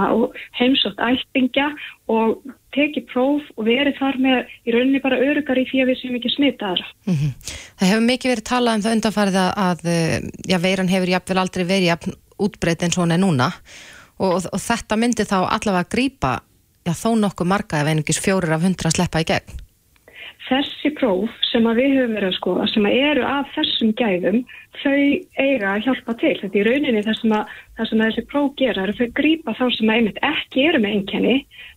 [0.60, 1.70] heimsótt ættingja
[2.12, 2.42] og
[2.76, 6.18] tekið próf og verið þar með í rauninni bara örugar í því að við séum
[6.20, 6.90] ekki smitaðara.
[7.08, 7.54] Mm -hmm.
[7.80, 9.80] Það hefur mikið verið talað um það undanfarið að
[10.46, 13.50] já, veiran hefur jafnvel aldrei verið jafn útbreyt eins og hún er núna
[14.20, 16.36] og, og þetta myndi þá allavega að grýpa
[16.88, 19.66] já, þó nokkuð marga ef einungis fjórir af hundra sleppa í gegn.
[20.50, 24.40] Þessi próf sem við höfum verið að skoða, sem að eru af þessum gæðum,
[24.82, 24.96] þau
[25.44, 26.32] eiga að hjálpa til.
[26.42, 29.12] Þetta er rauninni það sem, að, það sem að þessi próf gera, er að þau
[29.20, 31.36] grýpa þá sem að einmitt ekki eru með einkenni,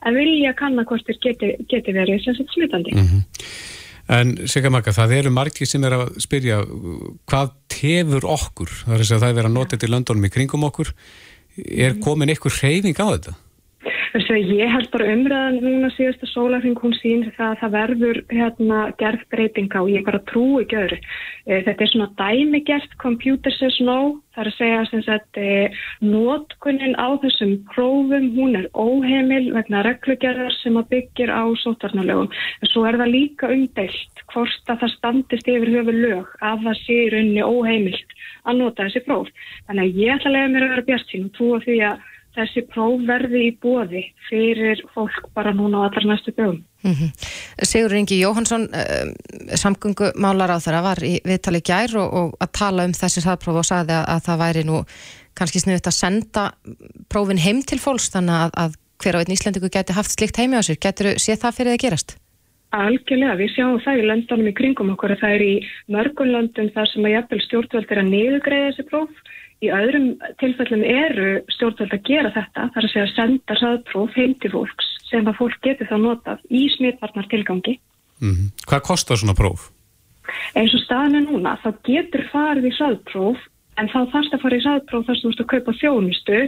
[0.09, 2.96] að vilja kanna hvort þeir geti, geti verið sem þetta smitandi.
[2.96, 3.52] Mm -hmm.
[4.12, 6.62] En Sigga Magga, það eru margir sem er að spyrja
[7.31, 10.33] hvað tefur okkur, það er að það er verið að nota þetta í löndunum í
[10.33, 10.90] kringum okkur,
[11.56, 13.34] er komin einhver reyfing á þetta?
[14.12, 18.81] Þessu, ég held bara umræðan núna síðasta sólarfing hún sín það að það verður hérna,
[19.01, 20.98] gerð breytinga og ég bara trú ekki öðru.
[21.46, 23.96] E, þetta er svona dæmigert computer says no,
[24.37, 25.48] það er að segja sem sagt e,
[26.05, 32.29] nótkunnin á þessum prófum hún er óheimil vegna reglugerðar sem að byggir á sótarnalögum.
[32.61, 36.83] En svo er það líka umdeilt hvort að það standist yfir höfu lög að það
[36.85, 39.33] sé í rauninni óheimilt að nota þessi próf.
[39.70, 42.11] Þannig að ég ætla að lega mér að vera bjart sín og trúa því að
[42.37, 46.62] þessi próf verði í bóði fyrir fólk bara núna á allar næstu dögum.
[46.83, 47.11] Mm -hmm.
[47.62, 49.12] Sigur Ingi Jóhansson, uh,
[49.55, 53.64] samgöngumálar á þeirra var í viðtali gær og, og að tala um þessi hraðpróf og
[53.64, 54.85] sagði að, að það væri nú
[55.38, 56.53] kannski sniðut að senda
[57.09, 60.59] prófin heim til fólks þannig að, að hver á einn Íslandingu geti haft slikt heimi
[60.59, 60.79] á sér.
[60.81, 62.16] Getur þú séð það fyrir það gerast?
[62.73, 65.55] Algjörlega, við sjáum það í löndunum í kringum okkur að það er í
[65.92, 69.11] mörgunlöndum þar sem að jafnvel stjórnvöld er að niðugreiða þessi próf
[69.62, 70.09] Í öðrum
[70.42, 74.88] tilfellum eru stjórnvöld að gera þetta, þar að segja að senda saðpróf heim til fólks
[75.07, 77.77] sem að fólk getur þá notað í smitvarnar tilgangi.
[78.22, 78.51] Mm -hmm.
[78.66, 79.70] Hvað kostar svona próf?
[80.57, 83.38] Eins og staðinu núna, þá getur farið í saðpróf
[83.80, 86.40] en þá þarfst að fara í saðpróf þar sem þú veist að kaupa þjónustu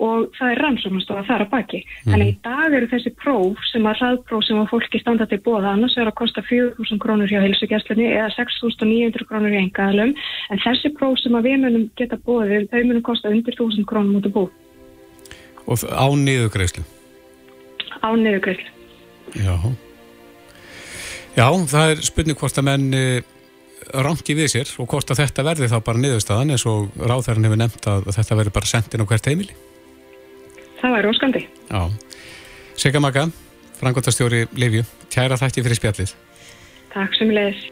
[0.00, 1.80] og það er rannsóknastofa þar að baki.
[1.82, 2.12] Mm.
[2.12, 5.74] Þannig í dag eru þessi próf sem að saðpróf sem að fólki standa til bóða
[5.74, 10.92] annars er að kosta 4.000 krónur hjá heilsugjastlunni eða 6.900 krónur í engaðalum en þessi
[10.96, 14.46] próf sem að við munum geta bóðið, þau munum kosta undir 1.000 krónur mútið bú.
[15.68, 16.86] Og á niðugreislu?
[18.00, 18.72] Á niðugreislu.
[19.36, 19.54] Já.
[21.36, 23.20] Já, það er spurning hvort að menn eh,
[23.94, 27.60] rangi við sér og hvort að þetta verði þá bara niðurstaðan eins og ráþærin hefur
[27.60, 29.56] nefnt að þetta verði bara sendin á hvert heimili?
[30.80, 31.42] Það væri óskandi.
[31.68, 31.82] Já.
[32.80, 33.26] Sigga Magga,
[33.80, 36.14] frangotastjóri Livju, kæra þætti fyrir spjallið.
[36.94, 37.66] Takk sem leiðis.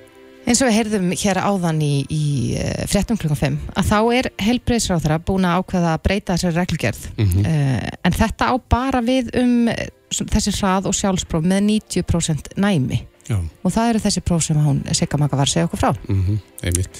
[0.48, 2.24] Eins og við heyrðum hér áðan í, í
[2.56, 7.02] uh, frettum klukkan 5 að þá er helbreyðsráþara búin að ákveða að breyta þessari reglgerð
[7.10, 7.48] mm -hmm.
[7.50, 9.68] uh, en þetta á bara við um
[10.08, 13.02] þessi hrað og sjálfsbróf með 90% næmi.
[13.28, 13.38] Já.
[13.38, 15.90] og það eru þessi próf sem hún Sigga Magga var að segja okkur frá.
[16.08, 16.94] Mm -hmm,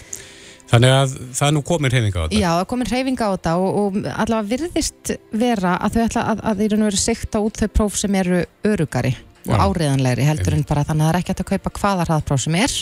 [0.68, 2.40] Þannig að það nú komin reyfinga á þetta.
[2.42, 6.42] Já, það komin reyfinga á þetta og, og allavega virðist vera að þau ætla að,
[6.44, 9.14] að, að, að sikta út þau próf sem eru örugari
[9.48, 9.62] og Já.
[9.64, 12.76] áriðanlegri heldur en bara þannig að það er ekki að kaupa hvaða hraðpróf sem er.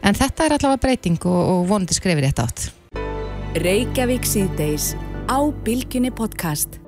[0.00, 2.70] En þetta er allavega breyting og, og vonandi skrifir þetta átt.
[3.60, 4.94] Reykjavík síðdeis
[5.28, 6.79] á Bilginni podcast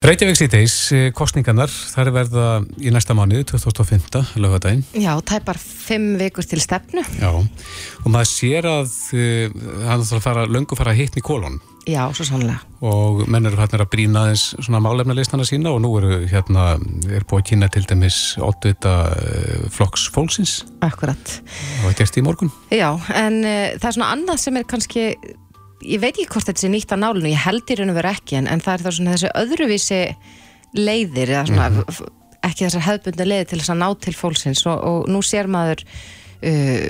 [0.00, 2.44] Reykjavík síðdeis, eh, kostningarnar, það er verða
[2.80, 4.30] í næsta mánuði, 2005.
[4.40, 4.80] lögadaginn.
[4.96, 7.02] Já, tæpar fimm vikur til stefnu.
[7.20, 11.58] Já, og maður sér að uh, hann þarf að fara, löngu fara að hitni kólun.
[11.84, 12.62] Já, svo sannlega.
[12.80, 16.80] Og menn eru hérna að brína eins svona málefna listana sína og nú eru hérna,
[17.04, 20.62] er búið að kynna til dæmis ótvita uh, flokks fólksins.
[20.80, 21.36] Akkurat.
[21.84, 22.54] Og þetta er í morgun.
[22.72, 22.88] Já,
[23.20, 25.06] en uh, það er svona annað sem er kannski
[25.80, 28.12] ég veit ekki hvort þetta sé nýtt á nálunum, ég held í raun og veru
[28.12, 30.00] ekki en, en það er þá svona þessi öðruvísi
[30.78, 32.10] leiðir svona mm -hmm.
[32.48, 35.84] ekki þessar hefðbundin leiðir til þess að ná til fólksins og, og nú sér maður
[35.86, 36.88] uh,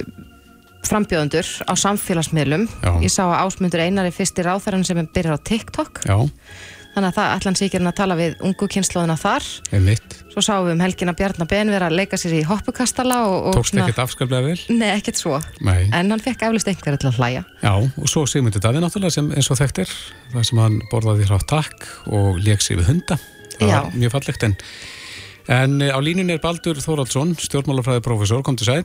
[0.89, 2.93] frambjöðundur á samfélagsmiðlum Já.
[3.05, 6.29] ég sá að ásmundur einar er fyrst í ráþæran sem er byrjar á TikTok Já
[7.01, 10.17] þannig að það ætlan sér að tala við ungu kynnslóðina þar Einmitt.
[10.35, 13.19] svo sáum við um helgin að Bjarnar Ben vera að leika sér í hoppukastala
[13.57, 14.61] Tókst ekkert afskaplega vel?
[14.77, 15.89] Nei, ekkert svo Nei.
[15.89, 19.33] en hann fekk eflust einhverju til að hlæja Já, og svo Sigmundur Davíð náttúrulega sem
[19.33, 19.93] eins og þekktir
[20.35, 23.19] það sem hann borðaði hrátt takk og leik sér við hunda
[23.57, 23.79] það Já.
[23.81, 24.59] var mjög fallegt en
[25.51, 28.85] En á línun er Baldur Þóraldsson, stjórnmálafræði profesor, kom til sæl.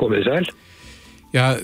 [0.00, 0.48] Komið sæl.
[1.28, 1.58] Já,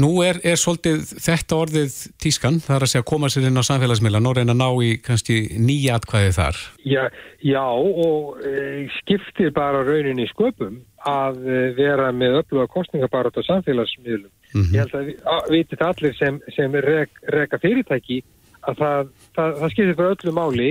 [0.00, 3.60] nú er, er svolítið þetta orðið tískan, það er að segja að koma sér inn
[3.60, 6.60] á samfélagsmiðlan og reyna að ná í kannski nýja atkvæði þar.
[6.88, 7.02] Já,
[7.44, 10.78] já og e, skiptir bara rauninni sköpum
[11.10, 14.32] að e, vera með öfluga kostningabarat á samfélagsmiðlum.
[14.54, 14.72] Mm -hmm.
[14.72, 18.22] Ég held að, að vitið allir sem, sem rek, reka fyrirtæki
[18.64, 20.70] að það, það, það skiptir bara öllu máli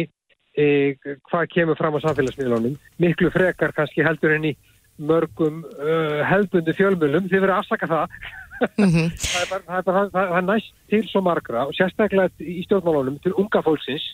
[0.57, 0.65] e,
[1.29, 2.81] hvað kemur fram á samfélagsmiðlunum.
[2.97, 4.57] Miklu frekar kannski heldur enn í
[4.99, 8.15] mörgum uh, hefðbundi fjölmjölum, þið verður að afsaka það
[8.77, 9.11] mm -hmm.
[9.33, 12.29] það, er bara, það, er bara, það, það er næst til svo margra og sérstaklega
[12.39, 14.05] í stjórnmálunum til unga fólksins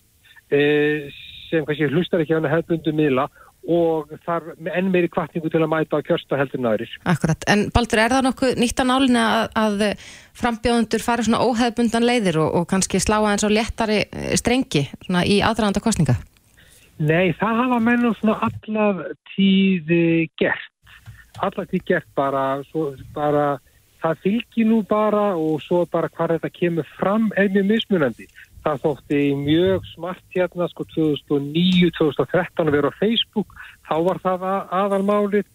[0.51, 1.09] eh,
[1.49, 3.29] sem kannski hlustar ekki á hefðbundu miðla
[3.65, 6.91] og þar enn meiri kvartningu til að mæta á kjörsta heldur næris.
[7.09, 9.81] Akkurat, en Baldur, er það nokkuð nýtt að nálinni að, að
[10.37, 13.99] frambjóðundur fari svona óhefðbundan leiðir og, og kannski slá aðeins á léttari
[14.37, 16.15] strengi svona í aðræðanda kostninga?
[17.01, 19.01] Nei, það hafa mennum svona allar
[19.33, 20.74] tíði gert
[21.43, 23.45] allar því gert bara, svo, bara
[24.03, 28.27] það fylgir nú bara og svo bara hvað þetta kemur fram er mjög mismunandi.
[28.65, 33.53] Það þótti mjög smart hérna sko 2009-2013 að vera á Facebook,
[33.85, 34.45] þá var það
[34.79, 35.47] aðalmálið,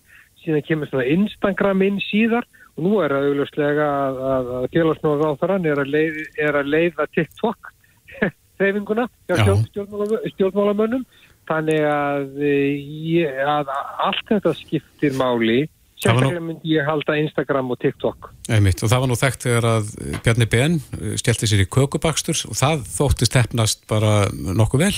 [0.45, 5.27] síðan kemur svona Instagram inn síðar og nú er það auðvitað að, að, að félagsnóður
[5.27, 7.73] á þarann er að, leið, er að leiða TikTok
[8.61, 11.05] þeyfinguna stjórnmálamönnum
[11.51, 12.41] þannig að,
[13.11, 13.71] ég, að
[14.07, 15.65] allt þetta skiptir máli.
[16.01, 18.31] Sérstaklega myndi ég halda Instagram og TikTok.
[18.49, 19.91] Einmitt, og það var nú þekkt þegar að
[20.25, 24.95] Bjarni Ben eh, stjælti sér í kökubakstur og það þótti stefnast bara nokkuð vel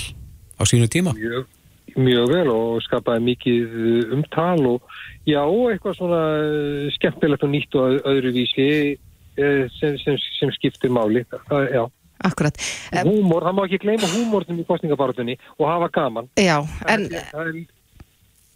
[0.55, 1.11] á sínu tíma.
[1.17, 1.49] Mjög,
[1.97, 3.75] mjög vel og skapaði mikið
[4.15, 4.95] umtal og
[5.27, 11.25] já, eitthvað svona eh, skemmtilegt og nýtt og öðruvísi eh, sem, sem, sem skiptir máli.
[11.49, 11.83] Það, já
[12.23, 12.57] Akkurat.
[13.03, 16.29] Húmor, það má ekki gleyma húmornum í kostningabarutunni og hafa gaman.
[16.39, 17.09] Já, en...
[17.11, 17.55] Er,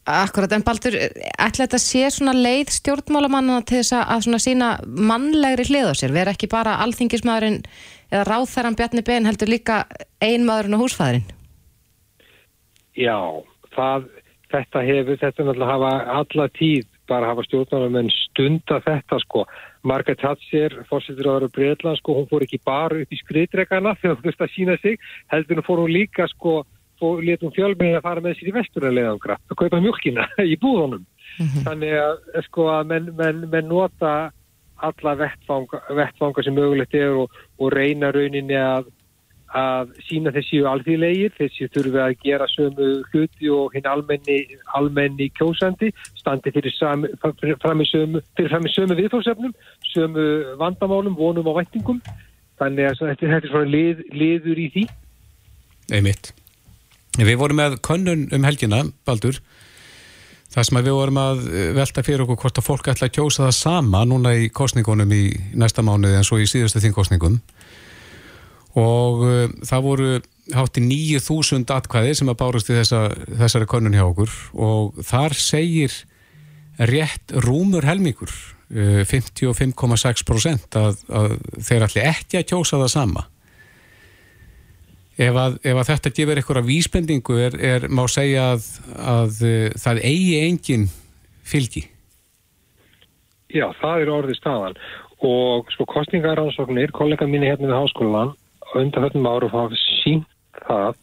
[0.08, 5.66] Akkurat, en Baldur, ætla þetta sé svona leið stjórnmálamannana til þess að svona sína mannlegri
[5.68, 7.58] hlið á sér, vera ekki bara alþingismadurinn
[8.14, 9.82] eða ráþæran Bjarni Ben heldur líka
[10.24, 11.28] einmadurinn og húsfæðurinn?
[12.96, 13.20] Já,
[13.76, 14.08] það,
[14.56, 19.46] þetta hefur, þetta náttúrulega hafa alla tíð bara hafa stjórnmálamenn stunda þetta sko.
[19.88, 24.26] Margaret Thatcher, fórsettur ára Breitland sko, hún fór ekki bara upp í skriðdregana þegar hún
[24.26, 25.00] þurfti að sína sig,
[25.32, 26.64] heldur hún fór hún líka sko
[27.06, 31.46] og letum fjölminn að fara með sér í vesturleðangra að kaupa mjölkina í búðunum mm
[31.46, 31.64] -hmm.
[31.68, 34.32] þannig að sko að menn, menn, menn nota
[34.78, 38.92] alla vettfanga, vettfanga sem mögulegt er og, og reyna rauninni að,
[39.56, 44.40] að sína þessi alþýðlegir, þessi þurfi að gera sömu hluti og hinn almenni,
[44.76, 46.76] almenni kjósandi, standi fyrir
[47.62, 49.54] fram í sömu, sömu viðfórsefnum,
[49.94, 50.26] sömu
[50.60, 52.02] vandamálum, vonum og vættingum
[52.60, 54.86] þannig að þetta, er svona lið, liður í því.
[55.94, 56.34] Einmitt.
[57.18, 59.40] Við vorum með könnun um helgina, Baldur,
[60.54, 63.48] það sem við vorum að eh, velta fyrir okkur hvort að fólk ætla að kjósa
[63.48, 65.24] það sama núna í kostningunum í
[65.58, 67.40] næsta mánuði en svo í síðustu þingkostningum
[68.78, 70.10] og uh, það voru
[70.56, 73.08] hátti 9.000 atkvæði sem að bárast í þessa,
[73.42, 75.96] þessari könnun hjá okkur og þar segir
[76.78, 83.26] rétt rúmur helmingur, uh, 55,6% að, að þeir ætli ekki að kjósa það sama.
[85.18, 89.60] Ef að, ef að þetta gefur eitthvað vísbendingu er, er má segja að, að uh,
[89.82, 90.90] það eigi engin
[91.48, 91.88] fylgi?
[93.48, 94.82] Já, það er orðið staðan
[95.26, 98.36] og sko kostningaransóknir, kollega mínu hérna við háskólan
[98.76, 100.28] undan þetta áru hafa sínt
[100.68, 100.96] það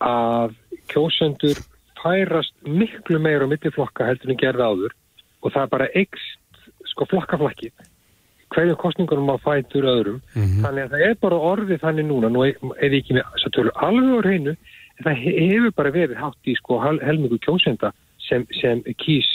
[0.00, 0.56] að
[0.88, 1.60] kjósendur
[2.00, 4.96] færast miklu meira á mittiflokka heldur en gerða áður
[5.42, 7.72] og það er bara eikst sko flokkaflakkið
[8.50, 10.62] hverju kostningunum á fætur öðrum mm -hmm.
[10.64, 14.10] þannig að það er bara orðið þannig núna nú er ekki með að tölur alveg
[14.10, 17.92] á hreinu en það hefur bara verið hátt í sko helmingu kjósenda
[18.28, 19.30] sem, sem kýs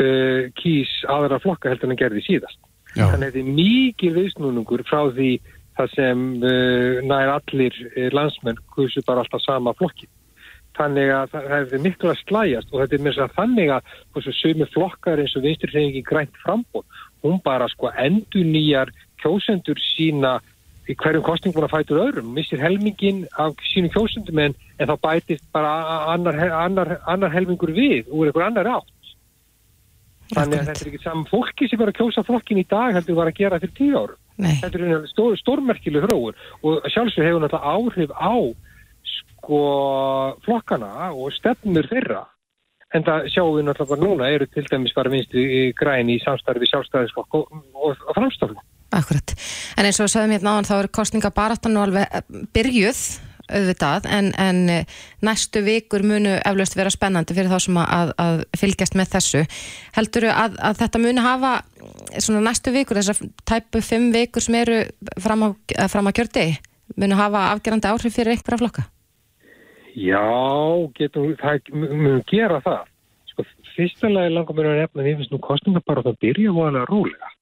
[0.00, 2.58] uh, kýs aðra flokka heldur en gerði síðast
[2.94, 3.06] Já.
[3.10, 5.40] þannig að þetta er mikið viðsnúnungur frá því
[5.78, 10.08] það sem uh, nær allir uh, landsmenn kursu bara alltaf sama flokki
[10.78, 14.36] þannig að það hefur miklu að slæjast og þetta er mér að þannig að þessu
[14.38, 19.80] sömu flokkar eins og vinstur þegar ekki grænt frambóð hún bara sko endur nýjar kjósendur
[19.82, 20.38] sína
[20.90, 25.44] í hverjum kostningum að fætur öðrum, missir helmingin af sínum kjósendum en, en þá bætist
[25.54, 25.72] bara
[26.14, 28.90] annar, annar, annar helmingur við úr einhver annar átt.
[30.30, 33.18] Þannig að þetta er ekki saman fólki sem var að kjósa flokkin í dag heldur
[33.18, 34.18] var að gera fyrir tíu árum.
[34.40, 34.56] Nei.
[34.62, 38.34] Þetta er einhverjum stór, stórmerkileg þróur og sjálfsög hefur náttúrulega áhrif á
[39.10, 39.62] sko
[40.46, 42.24] flokkana og stefnur þeirra
[42.90, 45.42] En það sjáum við náttúrulega núna eru til dæmis bara vinstu
[45.78, 48.58] græn í samstarfi sjálfstæðisflokk og, og, og framstofn.
[48.98, 49.34] Akkurat.
[49.78, 52.24] En eins og við sagðum hérna áðan þá eru kostningabaratanu alveg eh,
[52.56, 53.02] byrjuð
[53.50, 54.62] auðvitað en, en
[55.26, 59.44] næstu vikur munu eflaust vera spennandi fyrir þá sem að, að fylgjast með þessu.
[59.96, 61.52] Heldur að, að þetta munu hafa
[62.18, 64.82] svona næstu vikur, þessar tæpu fimm vikur sem eru
[65.20, 65.48] fram á,
[65.92, 66.48] fram á kjördi
[66.96, 68.86] munu hafa afgerandi áhrif fyrir einhverja flokka?
[69.94, 70.22] Já,
[70.98, 72.86] getum, það munu gera það.
[73.30, 76.90] Sko, fyrstulega langar mér að nefna því að nú kostninga bara að það byrja voðalega
[76.90, 77.32] rólega.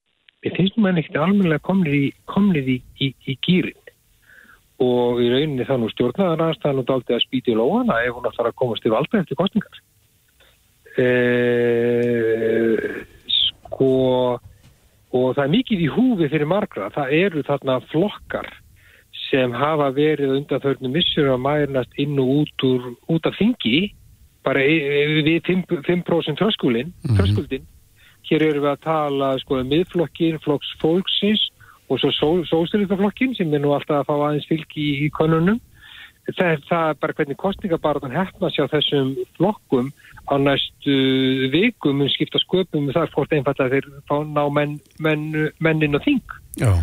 [0.45, 3.88] Mér finnst nú menn ekkert almenlega komnið í, í, í, í gýrin
[4.79, 8.29] og í rauninni þá nú stjórnaðar aðstæðan og daldi að spýti í lóana ef hún
[8.31, 9.81] ætlar að komast í valda eftir kostningar.
[10.99, 11.09] E,
[13.33, 13.93] sko
[15.09, 16.91] og það er mikið í húfi fyrir margra.
[16.95, 18.51] Það eru þarna flokkar
[19.29, 23.91] sem hafa verið undan þörnum missur að mærnast inn og út, úr, út af þingi
[24.47, 27.67] bara við 5%, 5 tröskuldin mm -hmm.
[28.29, 31.49] Hér eru við að tala sko um miðflokkin, flokks fólksins
[31.89, 35.61] og svo sóstyrlítaflokkin sem er nú alltaf að fá aðeins fylgi í, í konunum.
[36.29, 39.89] Það, það er bara hvernig kostningabarðan hefna sér þessum flokkum
[40.29, 40.97] á næstu
[41.55, 45.25] vikum um skipta sköpum um það er fórt einfallega þeir fá ná menn, menn,
[45.65, 46.37] mennin og þing.
[46.61, 46.75] Já.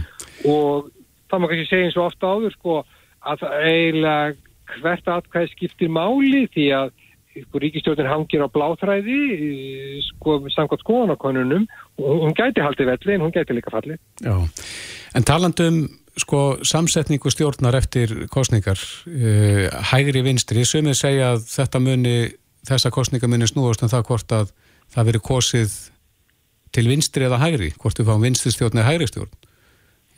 [0.49, 0.89] Og
[1.29, 2.79] það má kannski segja eins og ofta áður sko
[3.25, 6.93] að eiginlega hvert aðkvæð skiptir máli því að
[7.35, 9.19] ríkistjórnir hangir á bláþræði
[10.11, 11.67] sko, samkvæmt skoðanakonunum
[11.99, 14.35] og hún gæti haldið velli en hún gæti líka falli Já,
[15.15, 22.15] en talandum sko samsetningu stjórnar eftir kostningar uh, hægri vinstri, sömur segja að þetta muni
[22.65, 24.55] þessa kostninga muni snúast en um það hvort að
[24.93, 25.75] það veri kosið
[26.75, 29.35] til vinstri eða hægri, hvort við fáum vinstri stjórn eða hægri stjórn.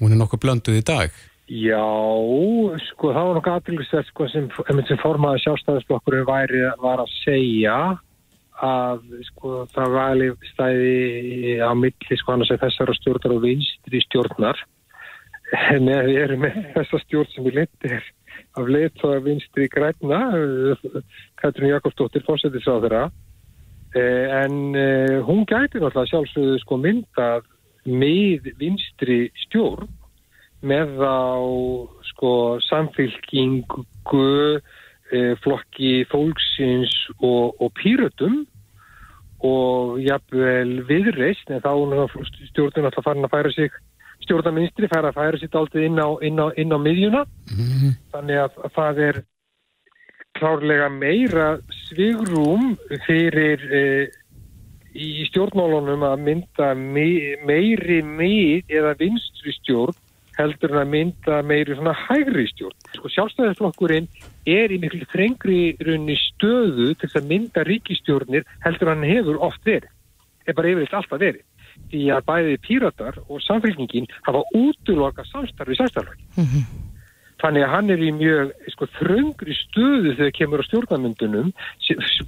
[0.02, 1.14] Hún er nokkuð blönduð í dag.
[1.48, 1.82] Já,
[2.98, 4.48] sko það var nokkuð aðtilsvægt sko sem,
[4.90, 7.76] sem formaði sjálfstæðisblokkurinn væri var að segja
[8.58, 14.64] að sko það væli stæði á milli sko hann að þessara stjórnar og vinstri stjórnar.
[15.76, 18.10] En við erum með þessa stjórn sem við letir
[18.58, 20.24] af leittóða vinstri græna
[21.38, 23.04] Katrin Jakobsdóttir fórsetis á þeirra
[23.94, 27.46] en eh, hún gæti náttúrulega sjálfsögðu sko myndað
[27.88, 29.88] með vinstri stjórn
[30.66, 31.38] með á
[32.10, 32.32] sko,
[32.66, 33.84] samfélkingu
[35.12, 38.46] e, flokki fólksins og, og pýrötum
[39.46, 41.72] og jafnvel viðreist en þá
[42.50, 43.74] stjórnum alltaf farin að færa sig
[44.26, 47.26] stjórnaministri færa að færa sitt aldrei inn á, inn á, inn á miðjuna.
[47.54, 49.20] Mm þannig að, að það er
[50.38, 51.48] klárlega meira
[51.88, 53.84] svigrum fyrir e,
[54.98, 59.98] í stjórnmálunum að mynda me, meiri mið eða vinstri stjórn
[60.38, 62.78] heldur en að mynda meiri svona hægri stjórn.
[62.96, 64.10] Sko sjálfstæðisflokkurinn
[64.48, 69.64] er í miklu þrengri runni stöðu til að mynda ríkistjórnir heldur en hann hefur oft
[69.66, 69.90] verið.
[70.46, 71.46] Það er bara yfirleitt alltaf verið.
[71.92, 76.26] Því að bæði píratar og samfélkingin hafa útloka samstarfi samstarflokki.
[76.38, 76.86] Mm -hmm.
[77.42, 81.52] Þannig að hann er í mjög sko, þröngri stöðu þegar kemur á stjórnamyndunum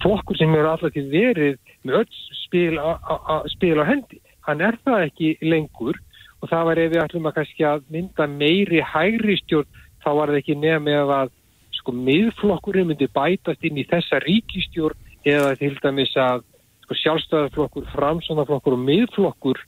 [0.04, 4.22] flokkur sem eru alltaf til verið með öll spil á, á, á, spil á hendi.
[4.46, 5.98] Hann er það ekki lengur
[6.40, 10.32] og það var ef við ætlum að kannski að mynda meiri hægri stjórn þá var
[10.32, 11.34] það ekki nefn að
[11.80, 14.98] sko miðflokkurinn myndi bætast inn í þessa ríkistjórn
[15.28, 16.44] eða til dæmis að
[16.86, 19.62] sko, sjálfstæðarflokkur, framsónaflokkur og miðflokkur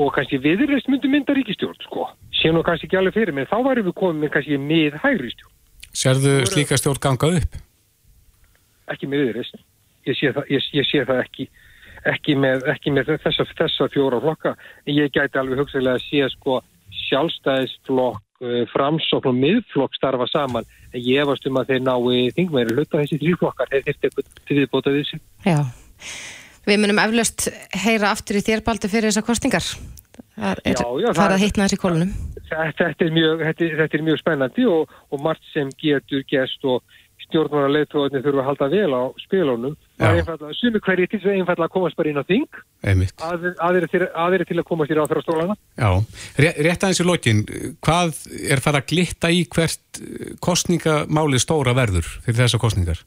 [0.00, 2.08] og kannski viðreist myndi mynda ríkistjórn sko.
[2.36, 5.32] Sér nú kannski ekki alveg fyrir, menn þá varum við komið með kannski mið hægri
[5.34, 5.56] stjórn.
[6.02, 7.58] Serðu slíka stjórn gangað upp?
[8.94, 9.60] Ekki með viðreist.
[10.08, 11.50] Ég sé ég, ég sé það ekki
[12.08, 14.54] ekki með, ekki með þessa, þessa fjóra flokka.
[14.88, 16.60] Ég gæti alveg hugsaðilega að sé sko
[17.00, 20.68] sjálfstæðisflokk, eh, framsókn og miðflokk starfa saman.
[20.94, 23.70] En ég varst um að þeir nái þingmeiri hluta þessi þrjúflokkar.
[23.70, 25.20] Þeir þurfti eitthvað til því bótað þessu.
[25.46, 25.58] Já,
[26.66, 27.48] við munum eflaust
[27.84, 29.66] heyra aftur í þérbaldi fyrir þessa kostingar.
[30.40, 32.12] Það er já, já, farað að hitna þessi kólunum.
[32.50, 36.82] Þetta þetta, þetta er mjög spennandi og, og margt sem getur gæst og
[37.30, 39.76] stjórnvara leittóðinni þurfa að halda vel á spilunum.
[40.58, 42.60] Sumi hverju til þess að einfalla að komast bara inn á þing.
[42.84, 44.04] Aðeins til,
[44.48, 45.90] til að komast í ráðfæra stólana Já,
[46.40, 47.42] rétt aðeins í lokin
[47.84, 50.02] hvað er það að glitta í hvert
[50.44, 53.02] kostningamáli stóra verður fyrir þessa kostningar?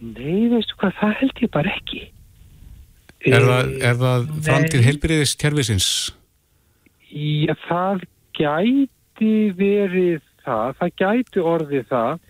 [0.00, 2.06] Nei, veistu hvað, það held ég bara ekki.
[3.28, 5.88] Er það, er það framtíð heilbyrðis kervisins?
[7.10, 8.06] Já, það
[8.38, 12.22] gæti verið það, það gæti orðið það.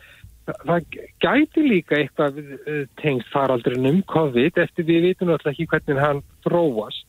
[0.50, 6.24] Það gæti líka eitthvað eh, tengst faraldrinum COVID eftir við vitum alltaf ekki hvernig hann
[6.46, 7.06] þróast.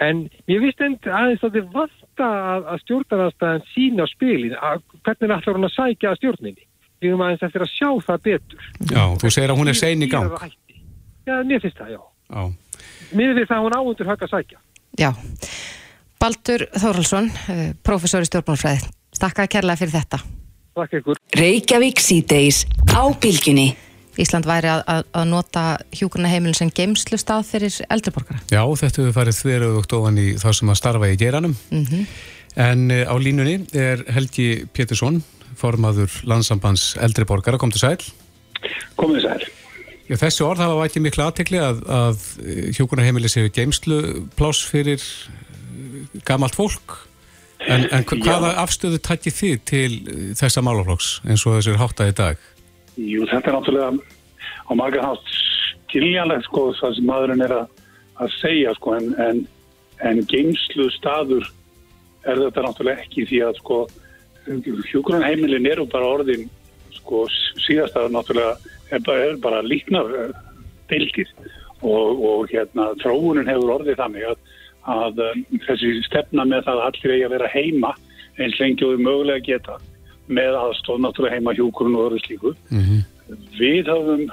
[0.00, 4.56] En ég vist endur aðeins að þið vasta að, að stjórnarnarstæðan sína á spilin.
[4.56, 6.66] Að, hvernig ætlar hann að sækja að stjórninni?
[7.00, 8.64] Við erum aðeins eftir að sjá það betur.
[8.88, 10.32] Já, þú segir að hún er sein í gang.
[11.28, 12.42] Já, mér finnst það, já, já.
[13.16, 14.62] Mér finnst það að hún áundur högg að sækja.
[15.00, 15.10] Já,
[16.20, 18.90] Baldur Þóraldsson eh, professor í stjórnmálfræði,
[19.20, 20.24] stakka að kærlega fyrir þetta
[20.80, 21.20] takk ykkur.
[21.38, 23.70] Reykjavík síðdeis á bylginni.
[24.20, 25.64] Ísland væri að, að, að nota
[25.96, 28.40] hjúkurnaheimilin sem geimslu stað fyrir eldriborgara.
[28.50, 31.54] Já, þetta hefur farið þverjuðugt ofan í þá sem að starfa í geranum.
[31.70, 32.08] Mm -hmm.
[32.60, 35.22] En uh, á línunni er Helgi Pétursson,
[35.56, 37.58] formaður landsambands eldriborgara.
[37.58, 38.02] Kom til sæl.
[38.98, 39.46] Komið sæl.
[40.10, 42.24] Já, þessi orð hafa vætið miklu aðtekli að, að
[42.76, 47.09] hjúkurnaheimili séu geimslu pláss fyrir uh, gamalt fólk.
[47.68, 49.90] En, en hvaða afstöðu takkið þið til
[50.38, 52.40] þessa málaflokks eins og þessir hátta í dag?
[52.96, 53.90] Jú, þetta er náttúrulega
[54.70, 55.32] á marga hátt
[55.90, 57.72] skiljanlegt sko það sem maðurinn er að,
[58.22, 59.42] að segja sko en, en,
[60.08, 61.44] en geimslu staður
[62.28, 63.80] er þetta náttúrulega ekki því að sko
[64.90, 66.48] hjókurunheimilin eru bara orðin
[66.96, 67.26] sko
[67.66, 68.56] síðast að náttúrulega
[68.90, 70.32] er bara, er bara líknar eh,
[70.90, 71.28] deildir
[71.80, 74.40] og, og hérna tróunin hefur orðið þannig að,
[74.88, 77.92] að um, þessi stefna með það að allir eigi að vera heima
[78.40, 79.76] eins lengi og þau mögulega geta
[80.30, 82.54] með aðstof náttúrulega heima hjúkurinn og öðru slíku.
[82.70, 83.00] Mm -hmm.
[83.58, 84.24] Við hafum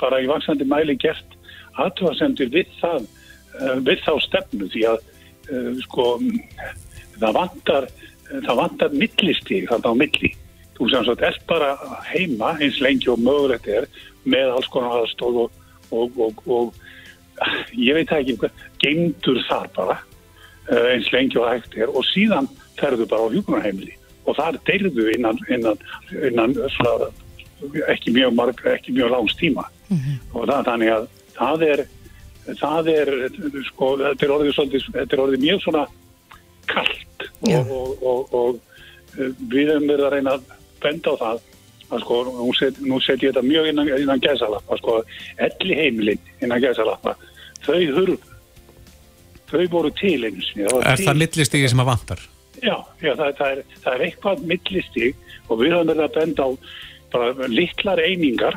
[0.00, 1.36] bara í vaksandi mæli gert
[1.78, 3.06] aðtöðasendur við það
[3.60, 4.98] uh, við þá stefnu því að
[5.50, 6.06] uh, sko
[7.20, 7.88] það vantar
[8.28, 10.30] það vantar millistík þannig á milli.
[10.74, 11.76] Þú sem svo er bara
[12.10, 13.86] heima eins lengi og mögulegt er
[14.24, 15.50] með alls konar aðstof og,
[15.90, 16.74] og, og, og
[17.76, 18.50] ég veit ekki
[18.82, 19.98] geimdur þar bara
[20.70, 21.90] uh, eins lengi og hægt er.
[21.90, 25.82] Og síðan ferðu bara á hjúkunarheimili og það er deyrðu innan, innan,
[26.16, 27.10] innan svona,
[27.92, 29.66] ekki mjög, marg, ekki mjög langs tíma.
[29.88, 30.16] Mm -hmm.
[30.32, 31.86] og það, þannig að það er
[32.52, 33.10] það er
[33.70, 35.84] sko, þetta er orðið, svolítið, þetta er orðið mjög svona
[36.68, 40.54] kallt og, og, og, og eh, við höfum verið að reyna að
[40.84, 41.42] benda á það
[41.92, 45.00] sko, nú setjum set ég þetta mjög innan, innan gæsalappa, sko,
[45.48, 47.16] elli heimilinn innan gæsalappa,
[47.66, 48.30] þau hurf
[49.50, 52.22] þau voru til eins Er það millistígi sem að vantar?
[52.64, 55.10] Já, já það, það, er, það er eitthvað millistig
[55.48, 56.50] og við höfum verið að benda á
[57.14, 58.56] bara litlar einingar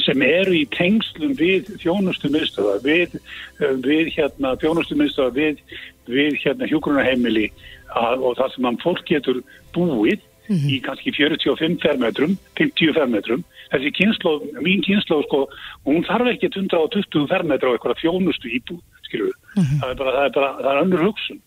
[0.00, 3.18] sem eru í tengslum við þjónustu miðstöða, við,
[3.60, 5.60] eh, við hérna, þjónustu miðstöða, við,
[6.08, 7.50] við hérna hjúgrunarheimili
[7.90, 9.42] og það sem mann fólk getur
[9.74, 10.70] búið mm -hmm.
[10.74, 13.44] í kannski 45 fermetrum, 50 fermetrum.
[13.70, 14.32] Þessi kynslo,
[14.66, 15.46] mín kynslo, sko,
[15.86, 19.36] hún þarf ekki 120 fermetra á eitthvað þjónustu íbúð, skiljuðu.
[19.56, 19.78] Mm -hmm.
[19.80, 21.40] Það er bara, það er bara, það er önnur hugsun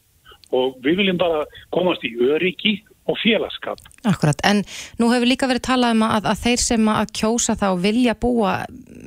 [0.54, 3.82] og við viljum bara komast í öryggi og félagskap.
[4.08, 4.62] Akkurat, en
[4.99, 8.54] nú hefur líka verið talað um að, að þeir sem að kjósa þá vilja búa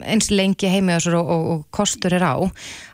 [0.05, 2.36] eins lengi heimiðasur og, og, og kostur er á,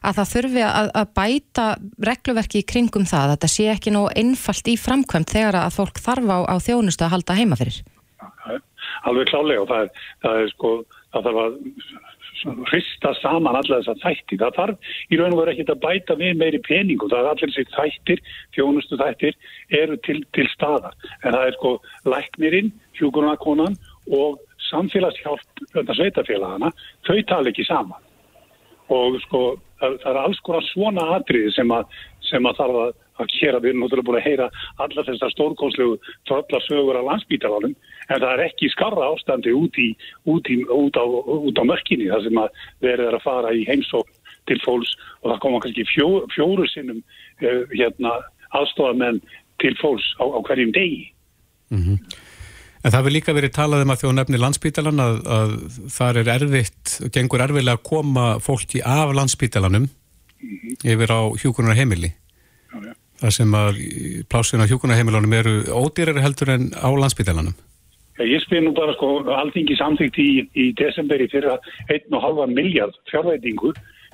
[0.07, 1.67] að það þurfi að, að bæta
[2.11, 6.03] regluverki í kringum það, að þetta sé ekki nú einfalt í framkvæmt þegar að fólk
[6.05, 7.83] þarf á, á þjónustu að halda heima fyrir.
[9.03, 10.73] Alveg klálega og það er, það er sko,
[11.11, 11.61] það þarf að
[12.71, 14.41] hrista saman alla þessar þættir.
[14.43, 17.11] Það þarf í raun og veru ekkert að bæta við meiri peningu.
[17.11, 18.23] Það er allir þessi þættir,
[18.57, 19.37] fjónustu þættir,
[19.83, 20.97] eru til, til staðar.
[21.23, 21.75] En það er sko
[22.09, 23.77] læknirinn, hjúkurunakonan
[24.13, 26.73] og samfélagshjálp, þetta sveitafélagana,
[27.07, 28.11] þau tala ekki saman.
[28.93, 29.45] Og sko
[29.81, 33.61] það, það er alls konar svona atriði sem að, sem að þarf að að gera,
[33.61, 34.47] við erum náttúrulega búin að heyra
[34.83, 35.97] alla þessar stórkónslegu
[36.29, 37.75] tröllasögur á landsbítalálum,
[38.09, 39.93] en það er ekki skarra ástandi út, í,
[40.31, 43.65] út, í, út, á, út á mörkinni þar sem að verið er að fara í
[43.69, 44.19] heimsókn
[44.51, 48.17] til fólks og það koma kannski fjó, fjóru sinnum uh, hérna,
[48.59, 49.23] aðstofamenn
[49.63, 51.13] til fólks á, á hverjum degi.
[51.71, 51.99] Mm -hmm.
[52.83, 55.51] En það vil líka verið talað um að þjó nefni landsbítalan að, að
[55.97, 60.75] það er erfitt gengur erfiðlega að koma fólki af landsbítalanum mm -hmm.
[60.91, 62.11] yfir á hjúkunar heimili.
[62.73, 63.81] Já, já þar sem að
[64.31, 67.55] plássina hjókunarheimilunum eru ódýrari heldur en á landsbytalanum?
[68.21, 71.55] Ég spyr nú bara sko, alltingi samþygt í, í desemberi fyrir
[71.89, 73.73] 1,5 miljard fjárvætingu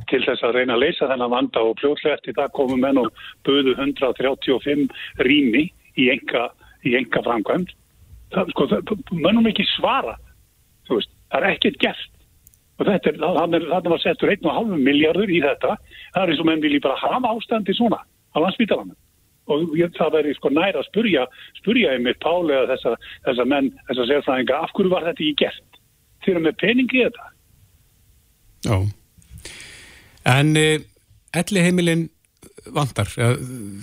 [0.09, 3.11] til þess að reyna að leysa þennan vanda og fljóðlega eftir það komum menn og
[3.49, 4.87] böðu 135
[5.27, 5.65] rými
[5.99, 6.47] í enga,
[6.87, 7.75] enga framkvæmd.
[8.37, 10.15] Það, sko, það, mönnum ekki svara,
[10.93, 12.15] veist, það er ekkert gert.
[12.79, 15.75] Og þetta er, þannig var settur 1,5 miljardur í þetta,
[16.15, 18.95] það er eins og menn vilji bara hafa ástandi svona á landsbítalanum
[19.49, 21.25] og ég, það verður sko næra að spurja
[21.61, 22.95] spurja einmitt pálega þessa,
[23.27, 25.81] þessa menn, þessa sérfræðinga, af hverju var þetta í gert?
[26.25, 27.27] Þeir eru með peningi í þetta?
[28.69, 28.79] Já.
[30.29, 30.87] En eh,
[31.39, 32.09] elli heimilin
[32.75, 33.31] vantar, ja,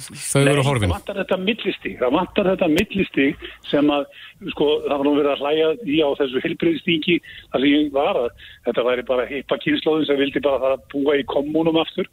[0.06, 0.90] þau eru að horfin.
[0.90, 4.06] það vantar þetta millistík það vantar þetta millistík sem að
[4.52, 8.20] sko, það var nú verið að hlæja í á þessu helbriðstíki þar sem ég var
[8.20, 12.10] að þetta væri bara heipa kynnslóðin sem vildi bara það búa í kommunum aftur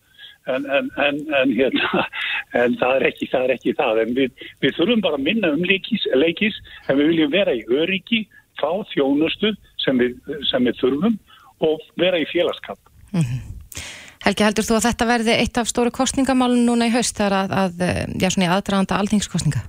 [0.50, 2.04] en, en, en, en hérna,
[2.52, 4.02] það er ekki það, er ekki það.
[4.16, 8.24] Við, við þurfum bara að minna um leikis, leikis en við viljum vera í öryggi,
[8.60, 10.18] fá þjónustu sem við,
[10.50, 11.18] sem við þurfum
[11.62, 12.78] og vera í félagskap.
[13.12, 13.40] Mm -hmm.
[14.22, 17.54] Helgi, heldur þú að þetta verði eitt af stóru kostningamálun núna í haust þar að,
[17.62, 17.80] að
[18.22, 19.62] já, svona í aðdraðanda alþingskostninga?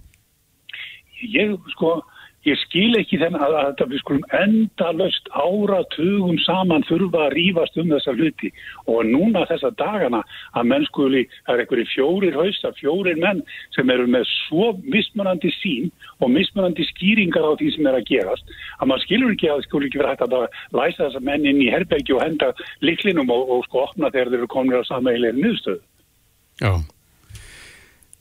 [1.24, 1.96] Ég, sko,
[2.48, 7.80] ég skil ekki þennan að, að þetta við skulum endalöst áratugum saman þurfa að rýfast
[7.80, 8.52] um þessa hluti
[8.92, 10.22] og núna þessa dagana
[10.54, 13.44] að mennskuli, það er einhverju fjórir haustar, fjórir menn
[13.76, 18.58] sem eru með svo mismunandi sín og mismunandi skýringar á því sem er að gerast
[18.80, 21.48] að maður skilur ekki að það skul ekki vera hægt að bara læsa þessa menn
[21.48, 22.52] inn í herbergi og henda
[22.84, 25.82] liklinum og, og sko opna þegar þeir eru komin á sameilegir nýðstöðu.
[26.62, 26.74] Já.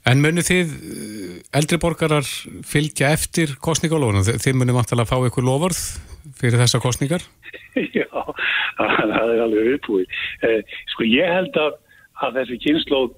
[0.09, 0.71] En munið þið
[1.55, 2.27] eldri borgarar
[2.67, 4.25] fylgja eftir kostningalóðunum?
[4.43, 5.83] Þið munið vantilega að fá ykkur lofurð
[6.41, 7.27] fyrir þessa kostningar?
[7.99, 8.09] Já,
[8.79, 10.17] það er alveg uppbúið.
[10.49, 11.77] Eh, sko ég held að,
[12.27, 13.13] að þessi kynnslóð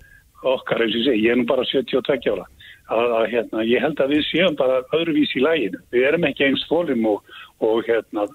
[0.44, 2.44] okkar, eins og segi, ég er nú bara 72 ára,
[2.92, 5.80] að, að hérna, ég held að við séum bara öðruvís í læginu.
[5.94, 8.26] Við erum ekki eins fólum og, og hérna,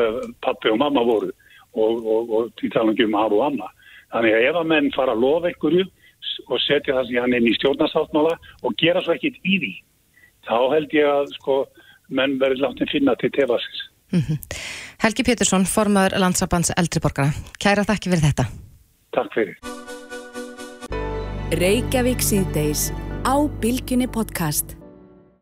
[0.00, 1.28] uh, pappi og mamma voru
[1.76, 3.68] og, og, og því tala um af og amma.
[4.14, 5.84] Þannig að ef að menn fara að lofa ykkurju
[6.48, 9.74] og setja það sem hann inn í stjórnarsáttmála og gera svo ekkit í því.
[10.48, 11.58] Þá held ég að sko
[12.08, 13.84] menn verður látt að finna til tefasins.
[14.12, 14.38] Mm -hmm.
[15.04, 17.30] Helgi Pétursson, formadur landsabands eldriborgara.
[17.60, 18.44] Kæra þakki fyrir þetta.
[19.12, 19.56] Takk fyrir.
[21.52, 22.92] Reykjavík síðdeis
[23.24, 24.77] á Bilginni podcast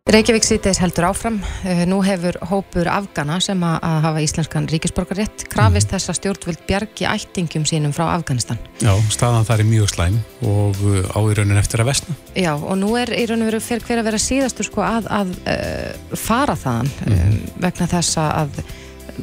[0.06, 1.40] Reykjavík sýteis heldur áfram.
[1.66, 7.08] Eh, nú hefur hópur Afgana sem að hafa íslenskan ríkisborgarrétt krafist þess að stjórnvöld bjargi
[7.10, 8.60] ættingum sínum frá Afganistan.
[8.78, 12.14] Já, staðan þar er mjög slæm og eh, á í raunin eftir að vestna.
[12.38, 15.34] Já, og nú er í raunin verið fyrir hver að vera síðastur sko að, að
[15.42, 17.16] uh, fara þaðan mm.
[17.18, 18.62] um, vegna þess að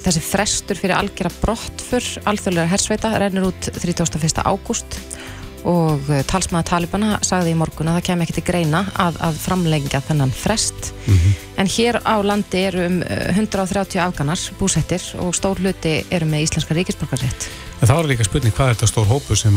[0.04, 4.44] þessi frestur fyrir algjörða brott fyrr alþjóðlega hersveita rennur út 31.
[4.44, 5.24] ágúst og
[5.64, 10.04] eh, talsmaða Talibana sagði í morgun að það kem ekki til greina að, að framlengja
[10.08, 10.94] þennan frest.
[11.08, 11.34] Mm -hmm.
[11.58, 16.46] en hér á landi eru um 130 eh, afganar búsettir og stór hluti eru með
[16.48, 17.50] íslenska ríkisborgarrétt
[17.82, 19.56] En það var líka spurning hvað er þetta stór hópu sem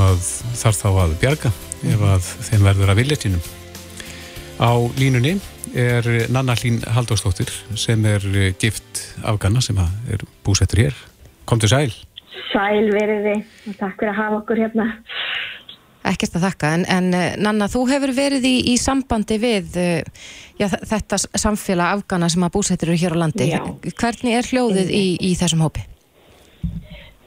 [0.63, 1.95] þarf þá að bjarga mm -hmm.
[1.95, 3.43] ef að þeim verður að viljetinum
[4.57, 5.37] Á línunni
[5.77, 9.77] er Nanna Hlín Haldóstóttir sem er eh, gift afgana sem
[10.09, 10.95] er búsettir hér.
[11.45, 11.93] Kom til sæl.
[12.49, 13.35] Sæl veriði
[13.69, 14.87] og takk fyrir að hafa okkur hérna
[16.07, 20.23] Ekkert að þakka, en, en eh, Nanna, þú hefur verið í, í sambandi við eh,
[20.61, 23.51] já, þetta samfélag afgana sem að búsettir eru hér á landi.
[23.51, 23.61] Já.
[23.91, 25.85] Hvernig er hljóðið í, í þessum hópi?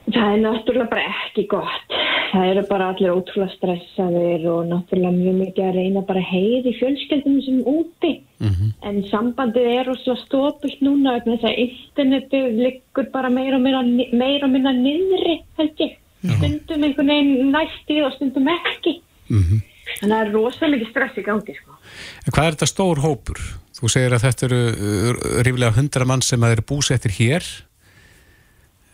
[0.09, 1.97] Það er náttúrulega bara ekki gott.
[2.31, 6.73] Það eru bara allir ótrúlega stressaðir og náttúrulega mjög mikið að reyna bara heið í
[6.79, 8.11] fjölskeldunum sem úti.
[8.39, 8.71] Mm -hmm.
[8.89, 14.47] En sambandið er ótrúlega stópilt núna þess að internetu liggur bara meira og meira, meira,
[14.47, 18.99] meira niðri, held ég stundum einhvern veginn næsti og stundum ekki
[19.29, 19.61] mm -hmm.
[19.99, 21.79] þannig að það er rosalega mikið stress í gangi sko.
[22.25, 23.39] En hvað er þetta stór hópur?
[23.79, 27.43] Þú segir að þetta eru uh, ríflega hundra mann sem að eru búsettir hér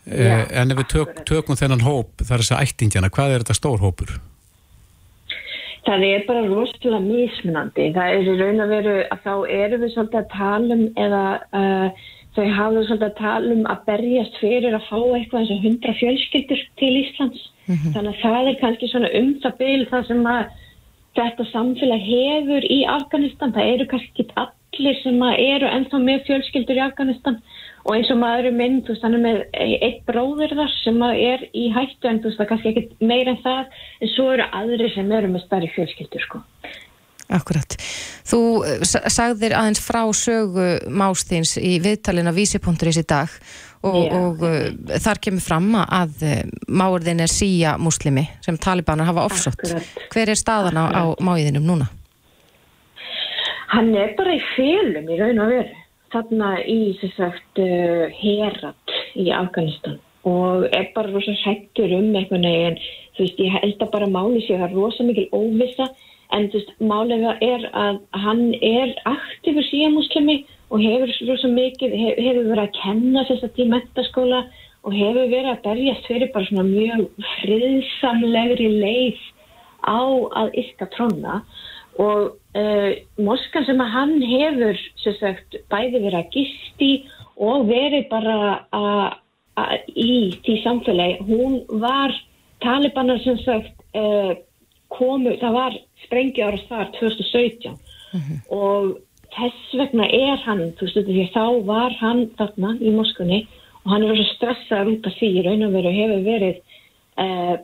[0.06, 3.42] Já, en ef við tök, tökum þennan hóp þar er þess að ættingjana, hvað er
[3.42, 4.20] þetta stór hópur?
[5.86, 9.92] Það er bara rosalega mismunandi það er í raun að veru að þá eru við
[9.94, 12.06] svolítið að tala um eða uh,
[12.36, 15.94] þau hafðu svolítið að tala um að berjast fyrir að fá eitthvað eins og hundra
[16.00, 17.42] fjölskyldur til Íslands.
[17.66, 17.92] Mm -hmm.
[17.94, 20.44] Þannig að það er kannski svona um það byrj það sem að
[21.16, 23.54] þetta samfélag hefur í Afganistan.
[23.56, 27.40] Það eru kannski ekki allir sem eru ennþá með fjölskyldur í Afganistan
[27.86, 29.36] og eins og maður eru mynd, þú veist, þannig með
[29.86, 33.42] eitt bróður þar sem er í hættu en þú veist, það kannski ekki meira en
[33.44, 33.64] það
[34.00, 36.42] en svo eru aðri sem eru með starri fjölskyldur, sko.
[37.32, 37.74] Akkurat.
[38.26, 43.32] Þú eh, sagðir aðeins frá sögu mástins í viðtalina vísipunkturins í dag
[43.82, 44.14] og, yeah.
[44.14, 46.36] og uh, þar kemur fram að uh,
[46.70, 49.66] máurðin er síja muslimi sem talibanar hafa ofsott.
[50.14, 51.90] Hver er staðan á, á máiðinum núna?
[53.74, 55.82] Hann er bara í félum í raun og veru.
[56.14, 62.78] Þarna í að uh, herat í Afganistan og er bara rosalega hættur um eitthvað neginn.
[63.16, 65.86] Þú veist, ég held að bara máli sér að rosalega mikil óvisa
[66.34, 72.18] en þú veist, málega er að hann er aktífur síamuslimi og hefur svo mikið, hef,
[72.18, 74.42] hefur verið að kenna þess að í mentaskóla
[74.86, 77.06] og hefur verið að berjast fyrir bara svona mjög
[77.36, 79.22] friðsamlegri leið
[79.86, 80.02] á
[80.42, 81.40] að yrka tróna
[82.02, 82.90] og uh,
[83.22, 86.90] Moskan sem að hann hefur sagt, bæði verið að gisti
[87.36, 88.36] og verið bara
[88.74, 89.14] að
[89.96, 92.12] í því samfélagi, hún var
[92.64, 94.34] talibanar sem sagt uh,
[94.92, 98.40] komu, það var sprengjára þar 2017 mm -hmm.
[98.48, 98.96] og
[99.36, 103.46] þess vegna er hann, þú veist því þá var hann þarna í Moskunni
[103.84, 106.56] og hann er verið stressaður út af því raun og veru hefur verið
[107.22, 107.56] uh,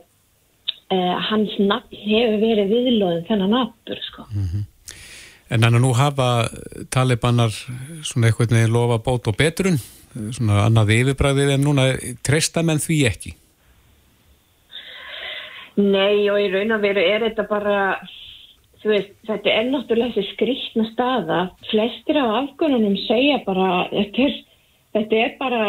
[0.93, 4.69] uh, hans nafn hefur verið viðlóðin þennan nafnur sko mm -hmm.
[5.49, 6.49] En þannig að nú hafa
[6.89, 7.51] talibanar
[8.01, 9.77] svona eitthvað neði lofa bót og betrun
[10.13, 11.85] svona annað yfirbræðið en núna
[12.25, 13.33] treysta menn því ekki
[15.75, 17.77] Nei og í raun og veru er þetta bara
[18.89, 21.41] veist, þetta er náttúrulega þessi skriktna staða.
[21.69, 24.39] Flestir af afgönunum segja bara, þetta er,
[24.97, 25.63] þetta er bara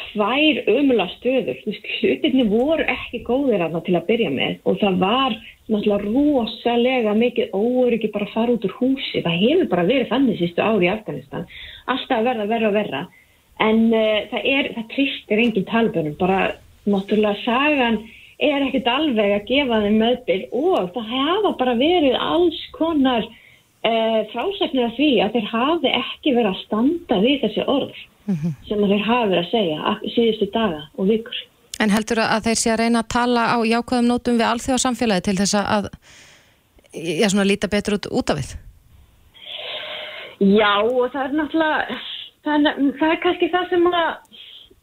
[0.00, 1.58] tvær umla stöður.
[2.00, 5.36] Hlutinni voru ekki góðir aðna til að byrja með og það var
[5.72, 9.22] náttúrulega rosalega mikið óöryggi bara að fara út úr húsi.
[9.24, 11.46] Það hefur bara verið þannig sístu ári í Afganistan.
[11.92, 13.04] Alltaf verða, verða, verða.
[13.62, 16.18] En uh, það er, það tristir enginn talbunum.
[16.20, 16.40] Bara
[16.88, 18.02] náttúrulega sagan
[18.42, 24.20] er ekkert alveg að gefa þeim meðbyrg og það hafa bara verið alls konar uh,
[24.32, 28.58] frásæknir af því að þeir hafi ekki verið að standa við þessi orð mm -hmm.
[28.68, 31.38] sem þeir hafi verið að segja síðustu daga og vikur.
[31.80, 35.38] En heldur að þeir sé að reyna að tala á jákvæðum nótum við alþjóðarsamfélagi til
[35.40, 35.88] þess að
[36.92, 38.52] já, svona líta betur út, út af við?
[40.42, 41.98] Já og það er náttúrulega
[42.44, 44.08] það er, það er kannski það sem að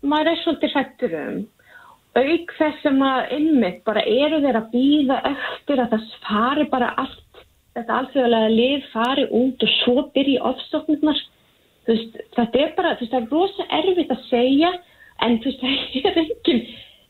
[0.02, 1.40] maður er svolítið hættur um
[2.18, 6.94] auk þess sem að innmitt bara eru þeir að býða eftir að það fari bara
[7.04, 7.44] allt
[7.78, 11.22] þetta alþjóðlega lið fari út og svo byrji ofstofnirnar
[11.90, 14.74] þetta er bara, veist, það er rosa erfitt að segja
[15.26, 15.66] en veist,
[16.04, 16.64] það er engin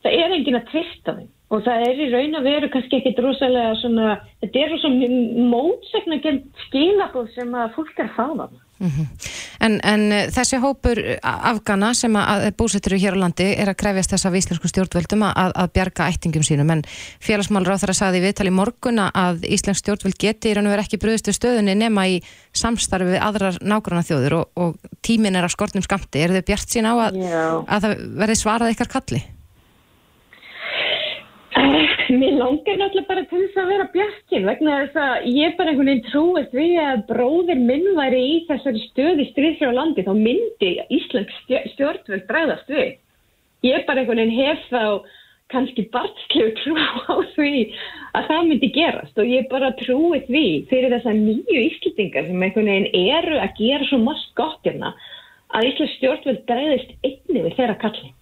[0.03, 1.29] það er engin að trista þeim.
[1.49, 4.09] Og það er í raun að veru kannski ekkit rosalega svona,
[4.43, 6.19] þetta er rosalega mótsegna
[6.67, 9.07] skilabóð sem að fólk er að fá það Mm -hmm.
[9.59, 14.13] en, en eh, þessi hópur afgana sem að búsettur hér á landi er að krefjast
[14.13, 16.83] þess að íslensku stjórnvöldum að, að bjarga ættingum sínum en
[17.19, 20.85] félagsmálur á þar að saði viðtali morguna að íslensk stjórnvöld geti í raun og verið
[20.85, 22.21] ekki bröðustu stöðunni nema í
[22.53, 26.69] samstarfi við aðrar nágranna þjóður og, og tímin er á skortnum skamti er þau bjart
[26.69, 27.19] sín á að,
[27.67, 29.38] að það verði svarað ykkar kalli?
[32.09, 35.91] Mér langar náttúrulega bara til þess að vera bjarkin vegna þess að ég bara einhvern
[35.91, 41.37] veginn trúist við að bróðir minn væri í þessari stöði stríðsjá landi þá myndi Íslands
[41.75, 42.97] stjórnvöld bregðast við.
[43.67, 44.83] Ég bara einhvern veginn hef þá
[45.53, 46.75] kannski barnslegu trú
[47.13, 47.53] á því
[48.17, 52.73] að það myndi gerast og ég bara trúið því fyrir þessa nýju íslitingar sem einhvern
[52.73, 54.95] veginn eru að gera svo mast gott hérna
[55.53, 58.13] að Íslands stjórnvöld bregðist einni við þeirra kalli.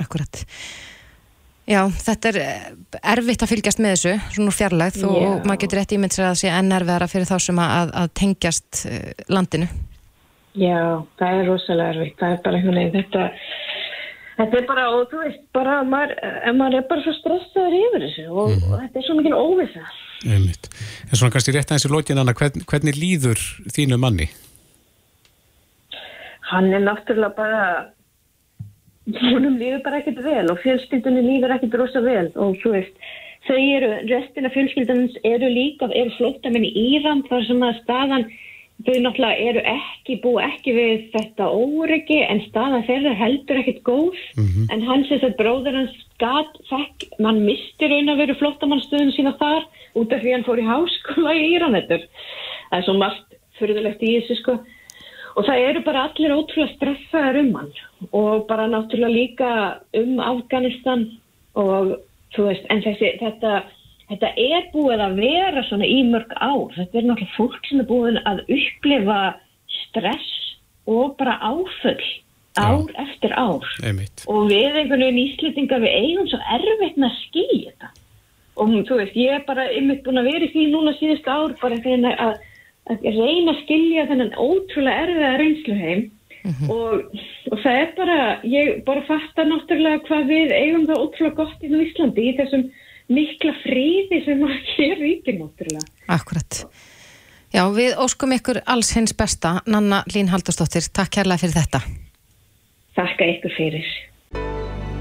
[0.00, 0.46] Akkurat.
[1.68, 2.68] Já, þetta er eh,
[3.12, 6.30] erfitt að fylgjast með þessu, svona fjarlægð og, og maður getur rétt ímynd sér að
[6.30, 9.68] það sé enn erfiðara fyrir þá sem að, að tengjast eh, landinu.
[10.58, 10.80] Já,
[11.20, 13.26] það er rosalega erfitt, það er bara einhvern veginn, þetta,
[14.38, 16.14] þetta er bara, og þú veist, bara, maður,
[16.56, 18.74] maður er bara svo stressaður yfir þessu og, mm.
[18.86, 19.84] þetta er svo mikil óvisa.
[20.24, 20.72] Einmitt.
[21.10, 23.44] En svona kannski rétt aðeins í lógin, Anna, hvern, hvernig líður
[23.76, 24.32] þínu manni?
[26.48, 27.62] Hann er náttúrulega bara
[29.16, 33.08] húnum líður bara ekkert vel og fjölskyldunni líður ekkert rosa vel og þú veist,
[33.48, 38.28] þau eru, restina fjölskyldunins eru líka, eru flóttamenn í Íran þar sem að staðan
[38.86, 44.18] þau náttúrulega eru ekki, bú ekki við þetta óryggi en staðan þeirra heldur ekkert góð
[44.36, 44.68] mm -hmm.
[44.72, 49.34] en hans þess að bróður hans gat, fekk, mann misti raun að veru flóttamannstöðun sína
[49.40, 49.66] þar
[49.98, 51.98] út af því hann fór í háskóla í Íran þetta
[52.72, 54.58] er svo margt fyrirlegt í þessu sko
[55.38, 57.72] og það eru bara allir ótrúlega stressaðar um hann
[58.10, 59.50] og bara náttúrulega líka
[60.00, 61.04] um Afganistan
[61.58, 61.98] og
[62.34, 63.60] þú veist, en þessi, þetta,
[64.10, 67.88] þetta er búið að vera svona í mörg ár, þetta er náttúrulega fólk sem er
[67.88, 69.20] búið að upplifa
[69.78, 70.34] stress
[70.88, 72.10] og bara áföll
[72.58, 73.06] ár Já.
[73.06, 74.26] eftir ár Einmitt.
[74.26, 77.90] og við einhvern veginn íslitingar við eigum svo erfitt með að skilja þetta
[78.58, 81.54] og þú veist, ég er bara einmitt búin að vera í því núna síðust ár
[81.62, 82.40] bara þegar að
[82.88, 86.02] að reyna að skilja þennan ótrúlega erfiða reynslu heim
[86.48, 86.70] mm -hmm.
[86.74, 87.22] og,
[87.52, 91.72] og það er bara, ég bara fatta náttúrulega hvað við eigum það ótrúlega gott í
[91.86, 92.68] Íslandi í þessum
[93.08, 95.86] mikla fríði sem að hér ríkir náttúrulega.
[96.08, 96.64] Akkurat.
[97.48, 99.62] Já, við óskum ykkur alls hins besta.
[99.66, 101.80] Nanna Lín Haldurstóttir, takk kærlega fyrir þetta.
[102.98, 103.88] Takk að ykkur fyrir.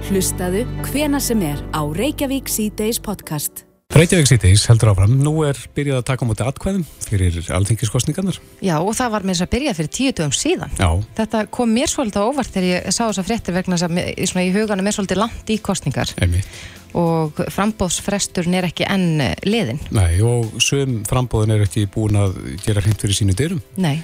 [0.08, 3.67] Hlustaðu hvena sem er á Reykjavík C-Days podcast.
[3.98, 5.14] Reykjavík Cities heldur áfram.
[5.24, 8.36] Nú er byrjað að taka á móti atkvæðum fyrir alþingiskostningarnar.
[8.62, 10.76] Já og það var með þess að byrja fyrir tíu dögum síðan.
[10.78, 10.90] Já.
[11.18, 14.44] Þetta kom mér svolítið óvart þegar ég sá þess að fréttir vegna þess að svona,
[14.44, 16.14] í huganum er svolítið langt í kostningar.
[16.22, 16.60] Einmitt.
[16.98, 19.82] Og frambóðsfresturn er ekki enn liðin.
[19.96, 23.66] Nei og söm frambóðin er ekki búin að gera hreint fyrir sínu dyrum.
[23.82, 23.98] Nei.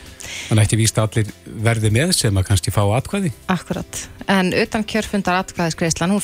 [0.49, 1.37] Þannig ekki víst að allir
[1.69, 3.35] verði með sem að kannski fá atkvæði.
[3.51, 4.03] Akkurat.
[4.31, 6.17] En utan kjörfundar atkvæðiskreislan,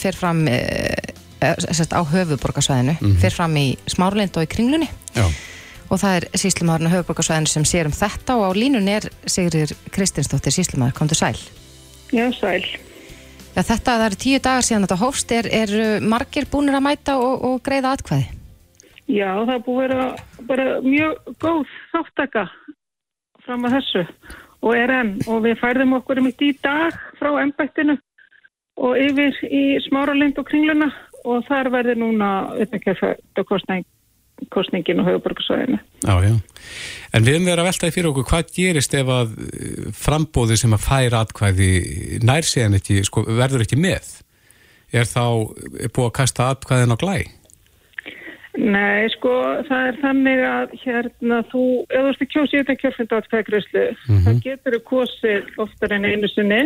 [1.40, 3.20] Eh, sérst, á höfuborgarsvæðinu mm -hmm.
[3.22, 4.90] fyrir fram í Smáralind og í Kringlunni.
[5.16, 5.26] Já.
[5.90, 9.72] og það er síslimaðurinn á höfuborgarsvæðinu sem sér um þetta og á línun er Sigrir
[9.92, 11.40] Kristinsdóttir síslimaður, kom til sæl.
[12.12, 12.64] Já, sæl.
[13.56, 15.32] Já, þetta, það eru tíu dagar síðan þetta hófst.
[15.32, 18.28] Er, er margir búinir að mæta og, og greiða atkvæði?
[19.08, 20.16] Já, það er búið að vera
[20.48, 22.44] bara mjög góð þáttaka
[23.46, 24.04] fram að þessu
[24.62, 25.12] og er enn.
[25.28, 27.98] Og við færðum okkur um í dag frá ennbættinu
[28.78, 30.92] og yfir í Smáralind og Kringluna
[31.30, 32.30] og þar verður núna
[32.66, 33.88] uppmyggjarfjöldakostnæg
[34.54, 35.80] kostningin og höfuborgarsvæðinu.
[36.06, 36.36] Já, já.
[37.14, 40.76] En við höfum verið að veltaði fyrir okkur, hvað gerist ef að eh, frambóði sem
[40.76, 41.72] að færa atkvæði
[42.24, 44.14] nær séðan ekki, sko, verður ekki með?
[44.96, 45.26] Er þá
[45.84, 47.18] er búið að kasta atkvæðin á glæ?
[48.60, 49.32] Nei, sko,
[49.68, 53.86] það er þannig að hérna þú, ef þú ert að kjósa í þetta kjörfund atkvæðgræslu,
[53.86, 54.24] mm -hmm.
[54.26, 56.64] það getur þú kosið oftar en einu sinni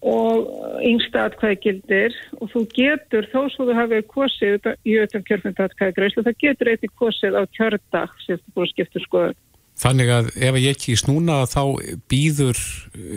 [0.00, 6.12] og yngsta atkvæði gildir og þú getur, þó svo þú hafið kosið í auðvitað kjörfundatkvæði
[6.16, 9.38] það getur eitthvað kosið á kjördag sem þú búið að skipta skoður
[9.80, 11.62] Þannig að ef ég ekki snúna þá
[12.10, 12.58] býður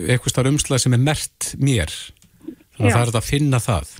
[0.08, 1.92] eitthvað starf umslag sem er mert mér.
[2.76, 3.90] Þannig að það er að finna það.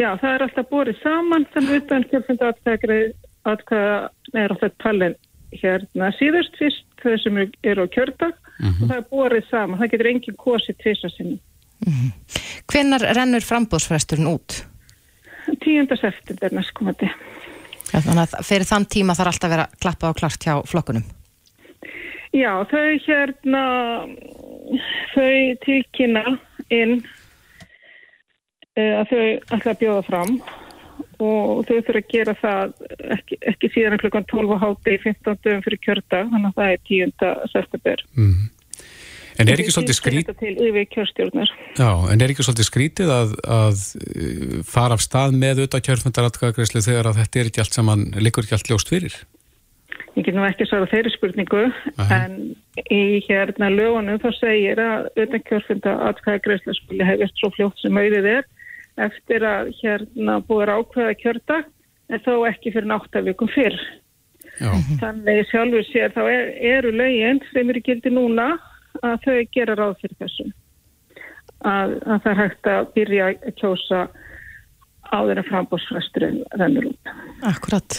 [0.00, 3.00] Já, það er alltaf borið saman þannig auðvitað kjörfundatkvæði
[4.40, 5.18] er alltaf talin
[5.60, 8.32] hérna síðust fyrst þau sem eru á kjördag.
[8.60, 8.82] Mm -hmm.
[8.82, 11.38] og það er borið saman, það getur engin kosið tvisa sinni
[11.86, 12.10] Mm -hmm.
[12.72, 14.64] Hvenar rennur frambóðsfresturinn út?
[15.64, 15.96] 10.
[16.00, 17.10] september næstkomandi.
[17.90, 21.06] Ja, þannig að fyrir þann tíma þarf alltaf að vera klappað og klart hjá flokkunum?
[22.30, 23.62] Já, þau hérna,
[25.14, 26.38] þau tilkynna
[26.70, 27.00] inn
[28.78, 29.24] uh, að þau
[29.56, 30.36] ætla að bjóða fram
[31.20, 32.72] og þau þurfa að gera það
[33.16, 36.80] ekki, ekki síðan klukkan 12 háti í 15 dögum fyrir kjörta, þannig að það er
[36.92, 37.12] 10.
[37.52, 38.04] september.
[38.14, 38.48] Mm -hmm.
[39.38, 40.40] En er ekki svolítið skrítið
[41.78, 46.82] Já, en er ekki svolítið skrítið að, að uh, fara af stað með auðvitað kjörfundaratkvæðagreyslu
[46.86, 49.18] þegar að þetta er ekki allt saman, likur ekki allt ljóst fyrir?
[50.16, 52.16] Ég get nú ekki svara þeirri spurningu Aha.
[52.24, 52.32] en
[52.90, 58.48] í hérna lögunum þá segir að auðvitað kjörfundaratkvæðagreyslu skuli hefist svo fljótt sem auðvið er
[59.06, 61.60] eftir að hérna búið ákveða kjörda
[62.10, 63.78] en þó ekki fyrir náttavíkum fyrr.
[64.60, 64.72] Já.
[65.00, 68.50] Þannig sjálfur sér þá er, eru lögin sem eru gildi núna
[69.02, 70.48] að þau gera ráð fyrir þessu
[71.64, 74.02] að, að það er hægt að byrja að kjósa
[75.10, 77.12] áður en frambóðsfresturinn rennur út.
[77.48, 77.98] Akkurat.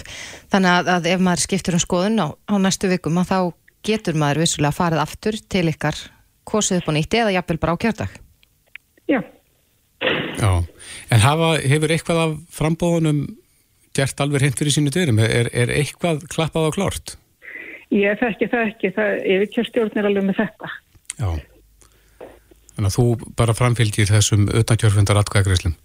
[0.51, 3.39] Þannig að, að ef maður skiptur um skoðun á, á næstu vikum að þá
[3.87, 5.97] getur maður vissulega farið aftur til ykkar
[6.47, 8.15] kosið upp á nýtti eða jafnvel bara á kjördag.
[9.11, 9.19] Já.
[10.39, 10.51] Já.
[11.11, 13.25] En hafa, hefur eitthvað af frambóðunum
[13.97, 15.19] gert alveg hint fyrir sínu dyrum?
[15.21, 17.15] Er, er eitthvað klappað á klárt?
[17.91, 18.91] Ég þekki það ekki.
[18.95, 20.69] Það er ekki kjörstjórnir alveg með þetta.
[21.17, 21.29] Já.
[22.71, 25.75] Þannig að þú bara framfylgir þessum auðvitaðkjörfundar atkvæðagreislum.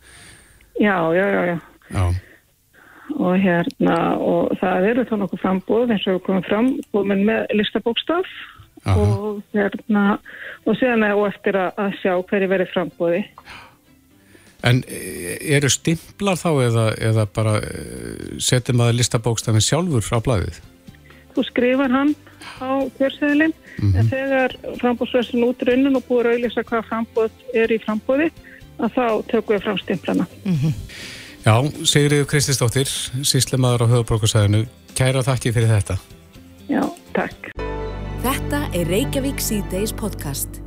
[0.79, 1.57] Já, já, já, já.
[1.91, 2.05] Já.
[3.17, 8.31] Og hérna, og það eru þá nokkuð frambóð eins og komum fram, komum með listabókstaf
[8.85, 8.97] Aha.
[8.99, 10.05] og hérna,
[10.67, 13.23] og séðan er og eftir að, sjá hverju verið frambóði.
[14.67, 17.85] En eru stimplar þá eða, eða bara e,
[18.43, 20.59] setjum að listabókstafin sjálfur á blæðið?
[21.37, 22.15] Þú skrifar hann
[22.65, 23.99] á kjörseðilinn mm -hmm.
[23.99, 28.31] en þegar frambóðsversin út raunin og búið að auðvisa hvað frambóð er í frambóði
[28.79, 30.27] að þá tökum við fram stimplana.
[30.45, 30.73] Mm -hmm.
[31.47, 32.89] Já, Sigriður Krististóttir,
[33.23, 34.67] síslemaður á höfubrókarsæðinu,
[34.99, 35.99] kæra þakki fyrir þetta.
[36.69, 36.83] Já,
[37.15, 37.53] takk.
[38.23, 40.66] Þetta er Reykjavík C-Days podcast.